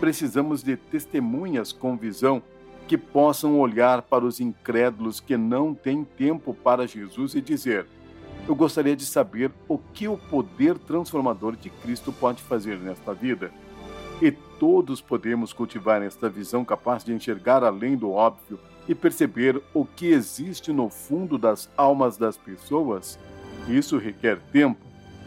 precisamos 0.00 0.62
de 0.62 0.76
testemunhas 0.76 1.72
com 1.72 1.96
visão 1.96 2.42
que 2.88 2.98
possam 2.98 3.58
olhar 3.58 4.02
para 4.02 4.24
os 4.24 4.40
incrédulos 4.40 5.20
que 5.20 5.36
não 5.36 5.74
têm 5.74 6.04
tempo 6.04 6.52
para 6.52 6.86
Jesus 6.86 7.34
e 7.34 7.40
dizer: 7.40 7.86
Eu 8.46 8.54
gostaria 8.54 8.96
de 8.96 9.06
saber 9.06 9.52
o 9.68 9.78
que 9.78 10.08
o 10.08 10.18
poder 10.18 10.78
transformador 10.78 11.56
de 11.56 11.70
Cristo 11.70 12.12
pode 12.12 12.42
fazer 12.42 12.78
nesta 12.78 13.14
vida. 13.14 13.52
E 14.20 14.30
todos 14.62 15.00
podemos 15.00 15.52
cultivar 15.52 16.00
esta 16.02 16.28
visão 16.28 16.64
capaz 16.64 17.02
de 17.02 17.12
enxergar 17.12 17.64
além 17.64 17.96
do 17.96 18.12
óbvio 18.12 18.60
e 18.88 18.94
perceber 18.94 19.60
o 19.74 19.84
que 19.84 20.06
existe 20.06 20.70
no 20.70 20.88
fundo 20.88 21.36
das 21.36 21.68
almas 21.76 22.16
das 22.16 22.36
pessoas. 22.36 23.18
Isso 23.66 23.98
requer 23.98 24.38
tempo 24.52 24.78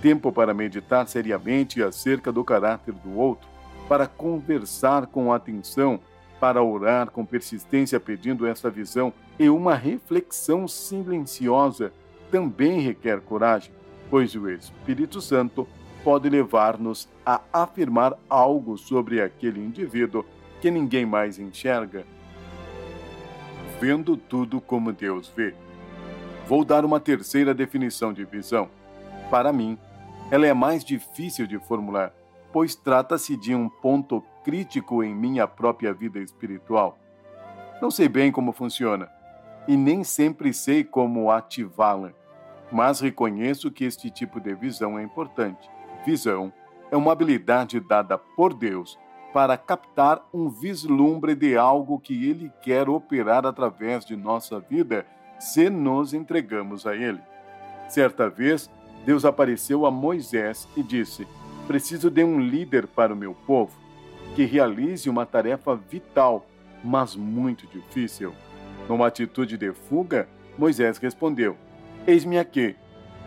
tempo 0.01 0.31
para 0.31 0.53
meditar 0.53 1.05
seriamente 1.09 1.83
acerca 1.83 2.31
do 2.31 2.45
caráter 2.45 2.93
do 2.93 3.17
outro, 3.17 3.45
para 3.89 4.07
conversar 4.07 5.05
com 5.07 5.33
atenção, 5.33 5.99
para 6.39 6.63
orar 6.63 7.11
com 7.11 7.25
persistência 7.25 7.99
pedindo 7.99 8.47
essa 8.47 8.69
visão 8.69 9.11
e 9.37 9.49
uma 9.49 9.75
reflexão 9.75 10.65
silenciosa 10.65 11.91
também 12.31 12.79
requer 12.79 13.19
coragem, 13.19 13.73
pois 14.09 14.33
o 14.33 14.49
Espírito 14.49 15.19
Santo 15.19 15.67
pode 16.05 16.29
levar-nos 16.29 17.09
a 17.25 17.41
afirmar 17.51 18.13
algo 18.29 18.77
sobre 18.77 19.19
aquele 19.19 19.59
indivíduo 19.59 20.23
que 20.61 20.69
ninguém 20.69 21.03
mais 21.03 21.39
enxerga. 21.39 22.05
Vendo 23.81 24.15
tudo 24.15 24.61
como 24.61 24.93
Deus 24.93 25.33
vê. 25.35 25.55
Vou 26.47 26.63
dar 26.63 26.85
uma 26.85 26.99
terceira 26.99 27.55
definição 27.55 28.13
de 28.13 28.23
visão. 28.23 28.69
Para 29.31 29.51
mim, 29.51 29.79
ela 30.29 30.45
é 30.45 30.53
mais 30.53 30.85
difícil 30.85 31.47
de 31.47 31.57
formular, 31.57 32.13
pois 32.53 32.75
trata-se 32.75 33.35
de 33.35 33.55
um 33.55 33.67
ponto 33.67 34.23
crítico 34.43 35.03
em 35.03 35.13
minha 35.13 35.47
própria 35.47 35.91
vida 35.91 36.19
espiritual. 36.19 36.99
Não 37.81 37.89
sei 37.89 38.07
bem 38.07 38.31
como 38.31 38.51
funciona 38.51 39.09
e 39.67 39.75
nem 39.75 40.03
sempre 40.03 40.53
sei 40.53 40.83
como 40.83 41.31
ativá-la, 41.31 42.13
mas 42.71 42.99
reconheço 42.99 43.71
que 43.71 43.85
este 43.85 44.11
tipo 44.11 44.39
de 44.39 44.53
visão 44.53 44.99
é 44.99 45.03
importante 45.03 45.73
Visão 46.05 46.53
é 46.91 46.95
uma 46.95 47.11
habilidade 47.11 47.79
dada 47.79 48.17
por 48.17 48.53
Deus 48.53 48.97
para 49.33 49.57
captar 49.57 50.25
um 50.33 50.47
vislumbre 50.47 51.35
de 51.35 51.57
algo 51.57 51.99
que 51.99 52.29
Ele 52.29 52.51
quer 52.61 52.87
operar 52.87 53.45
através 53.45 54.05
de 54.05 54.15
nossa 54.15 54.59
vida 54.59 55.05
se 55.39 55.69
nos 55.69 56.13
entregamos 56.13 56.85
a 56.85 56.95
Ele. 56.95 57.19
Certa 57.89 58.29
vez, 58.29 58.69
Deus 59.05 59.25
apareceu 59.25 59.85
a 59.85 59.91
Moisés 59.91 60.69
e 60.77 60.83
disse: 60.83 61.27
Preciso 61.67 62.09
de 62.09 62.23
um 62.23 62.39
líder 62.39 62.87
para 62.87 63.13
o 63.13 63.17
meu 63.17 63.33
povo 63.33 63.73
que 64.35 64.45
realize 64.45 65.09
uma 65.09 65.25
tarefa 65.25 65.75
vital, 65.75 66.45
mas 66.83 67.15
muito 67.15 67.65
difícil. 67.67 68.33
Numa 68.87 69.07
atitude 69.07 69.57
de 69.57 69.73
fuga, 69.73 70.29
Moisés 70.57 70.97
respondeu: 70.97 71.57
Eis-me 72.05 72.37
aqui, 72.37 72.75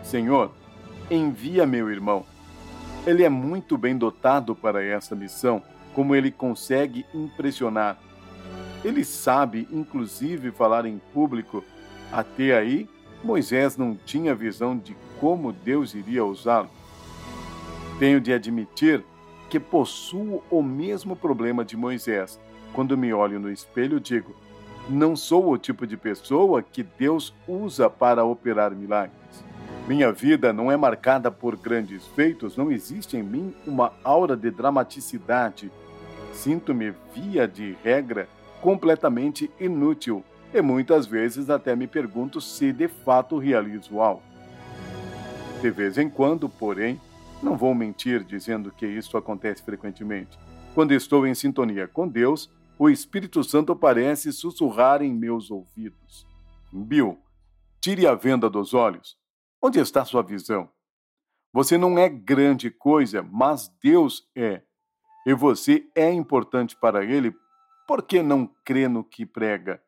Senhor, 0.01 0.51
envia 1.11 1.65
meu 1.65 1.91
irmão. 1.91 2.25
Ele 3.09 3.23
é 3.23 3.29
muito 3.29 3.75
bem 3.75 3.97
dotado 3.97 4.55
para 4.55 4.83
essa 4.83 5.15
missão, 5.15 5.63
como 5.95 6.15
ele 6.15 6.29
consegue 6.29 7.07
impressionar. 7.11 7.97
Ele 8.85 9.03
sabe, 9.03 9.67
inclusive, 9.71 10.51
falar 10.51 10.85
em 10.85 11.01
público. 11.11 11.63
Até 12.11 12.55
aí, 12.55 12.87
Moisés 13.23 13.75
não 13.75 13.95
tinha 13.95 14.35
visão 14.35 14.77
de 14.77 14.95
como 15.19 15.51
Deus 15.51 15.95
iria 15.95 16.23
usá-lo. 16.23 16.69
Tenho 17.97 18.21
de 18.21 18.31
admitir 18.31 19.03
que 19.49 19.59
possuo 19.59 20.43
o 20.47 20.61
mesmo 20.61 21.15
problema 21.15 21.65
de 21.65 21.75
Moisés. 21.75 22.39
Quando 22.73 22.95
me 22.95 23.11
olho 23.11 23.39
no 23.39 23.51
espelho, 23.51 23.99
digo: 23.99 24.35
não 24.87 25.15
sou 25.15 25.49
o 25.49 25.57
tipo 25.57 25.87
de 25.87 25.97
pessoa 25.97 26.61
que 26.61 26.83
Deus 26.83 27.33
usa 27.47 27.89
para 27.89 28.23
operar 28.23 28.69
milagres. 28.75 29.18
Minha 29.89 30.11
vida 30.11 30.53
não 30.53 30.71
é 30.71 30.77
marcada 30.77 31.31
por 31.31 31.57
grandes 31.57 32.05
feitos, 32.09 32.55
não 32.55 32.71
existe 32.71 33.17
em 33.17 33.23
mim 33.23 33.55
uma 33.65 33.91
aura 34.03 34.37
de 34.37 34.51
dramaticidade. 34.51 35.71
Sinto-me, 36.31 36.93
via 37.11 37.47
de 37.47 37.75
regra, 37.83 38.29
completamente 38.61 39.49
inútil 39.59 40.23
e 40.53 40.61
muitas 40.61 41.07
vezes 41.07 41.49
até 41.49 41.75
me 41.75 41.87
pergunto 41.87 42.39
se 42.39 42.71
de 42.71 42.87
fato 42.87 43.39
realizo 43.39 43.99
algo. 43.99 44.21
De 45.59 45.71
vez 45.71 45.97
em 45.97 46.07
quando, 46.07 46.47
porém, 46.47 47.01
não 47.41 47.57
vou 47.57 47.73
mentir 47.73 48.23
dizendo 48.23 48.71
que 48.71 48.85
isso 48.85 49.17
acontece 49.17 49.63
frequentemente. 49.63 50.37
Quando 50.75 50.91
estou 50.91 51.25
em 51.25 51.33
sintonia 51.33 51.87
com 51.87 52.07
Deus, 52.07 52.47
o 52.77 52.91
Espírito 52.91 53.43
Santo 53.43 53.75
parece 53.75 54.31
sussurrar 54.31 55.01
em 55.01 55.11
meus 55.11 55.49
ouvidos: 55.49 56.27
Bill, 56.71 57.17
tire 57.81 58.05
a 58.05 58.13
venda 58.13 58.47
dos 58.47 58.75
olhos. 58.75 59.18
Onde 59.61 59.79
está 59.79 60.05
sua 60.05 60.23
visão? 60.23 60.69
Você 61.51 61.77
não 61.77 61.99
é 61.99 62.07
grande 62.07 62.71
coisa, 62.71 63.21
mas 63.21 63.67
Deus 63.83 64.25
é. 64.33 64.61
E 65.25 65.33
você 65.33 65.85
é 65.93 66.09
importante 66.09 66.77
para 66.77 67.03
Ele, 67.03 67.35
por 67.85 68.03
que 68.03 68.23
não 68.23 68.47
crê 68.63 68.87
no 68.87 69.03
que 69.03 69.25
prega? 69.25 69.81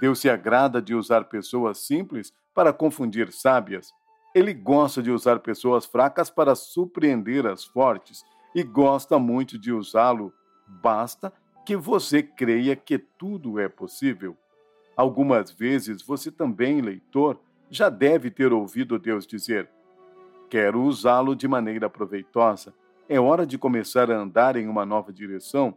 Deus 0.00 0.20
se 0.20 0.30
agrada 0.30 0.80
de 0.80 0.94
usar 0.94 1.24
pessoas 1.24 1.78
simples 1.78 2.32
para 2.54 2.72
confundir 2.72 3.32
sábias. 3.32 3.90
Ele 4.32 4.54
gosta 4.54 5.02
de 5.02 5.10
usar 5.10 5.40
pessoas 5.40 5.84
fracas 5.84 6.30
para 6.30 6.54
surpreender 6.54 7.44
as 7.46 7.64
fortes 7.64 8.22
e 8.54 8.62
gosta 8.62 9.18
muito 9.18 9.58
de 9.58 9.72
usá-lo. 9.72 10.32
Basta 10.66 11.32
que 11.64 11.74
você 11.74 12.22
creia 12.22 12.76
que 12.76 12.98
tudo 12.98 13.58
é 13.58 13.68
possível. 13.68 14.36
Algumas 14.96 15.50
vezes 15.50 16.02
você 16.02 16.30
também, 16.30 16.80
leitor, 16.80 17.40
já 17.70 17.88
deve 17.88 18.30
ter 18.30 18.52
ouvido 18.52 18.98
Deus 18.98 19.26
dizer: 19.26 19.68
Quero 20.48 20.82
usá-lo 20.82 21.34
de 21.34 21.48
maneira 21.48 21.90
proveitosa. 21.90 22.72
É 23.08 23.18
hora 23.20 23.46
de 23.46 23.58
começar 23.58 24.10
a 24.10 24.16
andar 24.16 24.56
em 24.56 24.68
uma 24.68 24.84
nova 24.84 25.12
direção. 25.12 25.74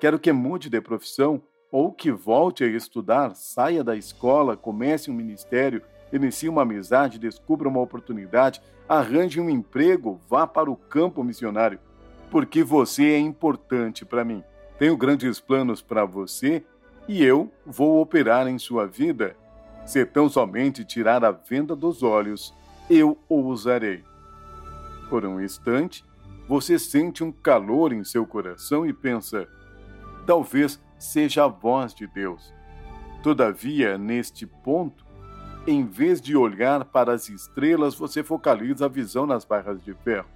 Quero 0.00 0.18
que 0.18 0.32
mude 0.32 0.68
de 0.68 0.80
profissão 0.80 1.42
ou 1.70 1.92
que 1.92 2.10
volte 2.10 2.64
a 2.64 2.66
estudar, 2.66 3.34
saia 3.34 3.84
da 3.84 3.94
escola, 3.96 4.56
comece 4.56 5.10
um 5.10 5.14
ministério, 5.14 5.82
inicie 6.12 6.48
uma 6.48 6.62
amizade, 6.62 7.18
descubra 7.18 7.68
uma 7.68 7.80
oportunidade, 7.80 8.62
arranje 8.88 9.40
um 9.40 9.50
emprego, 9.50 10.20
vá 10.28 10.46
para 10.46 10.70
o 10.70 10.76
campo 10.76 11.22
missionário, 11.22 11.78
porque 12.30 12.62
você 12.62 13.12
é 13.12 13.18
importante 13.18 14.04
para 14.04 14.24
mim. 14.24 14.42
Tenho 14.78 14.96
grandes 14.96 15.40
planos 15.40 15.82
para 15.82 16.04
você 16.04 16.64
e 17.06 17.24
eu 17.24 17.50
vou 17.66 18.00
operar 18.00 18.46
em 18.46 18.58
sua 18.58 18.86
vida 18.86 19.36
se 19.88 20.04
tão 20.04 20.28
somente 20.28 20.84
tirar 20.84 21.24
a 21.24 21.30
venda 21.30 21.74
dos 21.74 22.02
olhos, 22.02 22.54
eu 22.90 23.16
o 23.26 23.40
usarei. 23.40 24.04
Por 25.08 25.24
um 25.24 25.40
instante, 25.40 26.04
você 26.46 26.78
sente 26.78 27.24
um 27.24 27.32
calor 27.32 27.94
em 27.94 28.04
seu 28.04 28.26
coração 28.26 28.86
e 28.86 28.92
pensa: 28.92 29.48
talvez 30.26 30.78
seja 30.98 31.46
a 31.46 31.48
voz 31.48 31.94
de 31.94 32.06
Deus. 32.06 32.52
Todavia, 33.22 33.96
neste 33.96 34.46
ponto, 34.46 35.06
em 35.66 35.86
vez 35.86 36.20
de 36.20 36.36
olhar 36.36 36.84
para 36.84 37.14
as 37.14 37.30
estrelas, 37.30 37.94
você 37.94 38.22
focaliza 38.22 38.84
a 38.84 38.90
visão 38.90 39.26
nas 39.26 39.46
barras 39.46 39.82
de 39.82 39.94
ferro. 39.94 40.28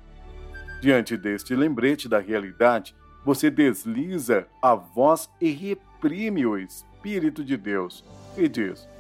Diante 0.81 1.15
deste 1.15 1.55
lembrete 1.55 2.09
da 2.09 2.19
realidade, 2.19 2.97
você 3.23 3.51
desliza 3.51 4.47
a 4.63 4.75
voz 4.75 5.29
e 5.39 5.51
reprime 5.51 6.47
o 6.47 6.57
Espírito 6.57 7.45
de 7.45 7.59
Deus 7.59 8.03
e 8.35 8.49
diz: 8.49 8.91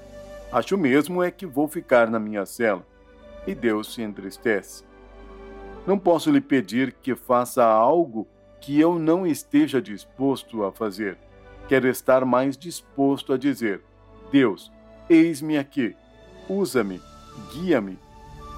Acho 0.52 0.76
mesmo 0.76 1.22
é 1.22 1.30
que 1.30 1.46
vou 1.46 1.66
ficar 1.66 2.10
na 2.10 2.18
minha 2.18 2.44
cela. 2.44 2.86
E 3.46 3.54
Deus 3.54 3.94
se 3.94 4.02
entristece. 4.02 4.84
Não 5.86 5.98
posso 5.98 6.30
lhe 6.30 6.40
pedir 6.40 6.92
que 6.92 7.14
faça 7.14 7.64
algo 7.64 8.28
que 8.60 8.78
eu 8.78 8.98
não 8.98 9.26
esteja 9.26 9.80
disposto 9.80 10.62
a 10.62 10.70
fazer. 10.70 11.16
Quero 11.66 11.88
estar 11.88 12.24
mais 12.24 12.56
disposto 12.56 13.32
a 13.32 13.38
dizer: 13.38 13.80
Deus, 14.30 14.70
eis-me 15.08 15.56
aqui, 15.56 15.96
usa-me, 16.48 17.00
guia-me. 17.52 17.98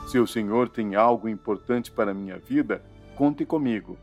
Se 0.08 0.18
o 0.18 0.26
Senhor 0.26 0.68
tem 0.68 0.96
algo 0.96 1.28
importante 1.28 1.90
para 1.90 2.10
a 2.10 2.14
minha 2.14 2.38
vida, 2.38 2.82
conte 3.16 3.46
comigo. 3.46 3.96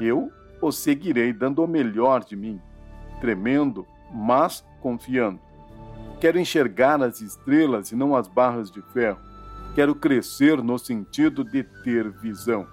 Eu 0.00 0.32
o 0.62 0.72
seguirei 0.72 1.32
dando 1.32 1.62
o 1.62 1.68
melhor 1.68 2.24
de 2.24 2.34
mim, 2.34 2.60
tremendo, 3.20 3.86
mas 4.12 4.64
confiando. 4.80 5.47
Quero 6.20 6.38
enxergar 6.38 7.00
as 7.00 7.20
estrelas 7.20 7.92
e 7.92 7.96
não 7.96 8.16
as 8.16 8.26
barras 8.26 8.70
de 8.70 8.82
ferro. 8.92 9.20
Quero 9.74 9.94
crescer 9.94 10.60
no 10.62 10.76
sentido 10.76 11.44
de 11.44 11.62
ter 11.62 12.10
visão. 12.10 12.66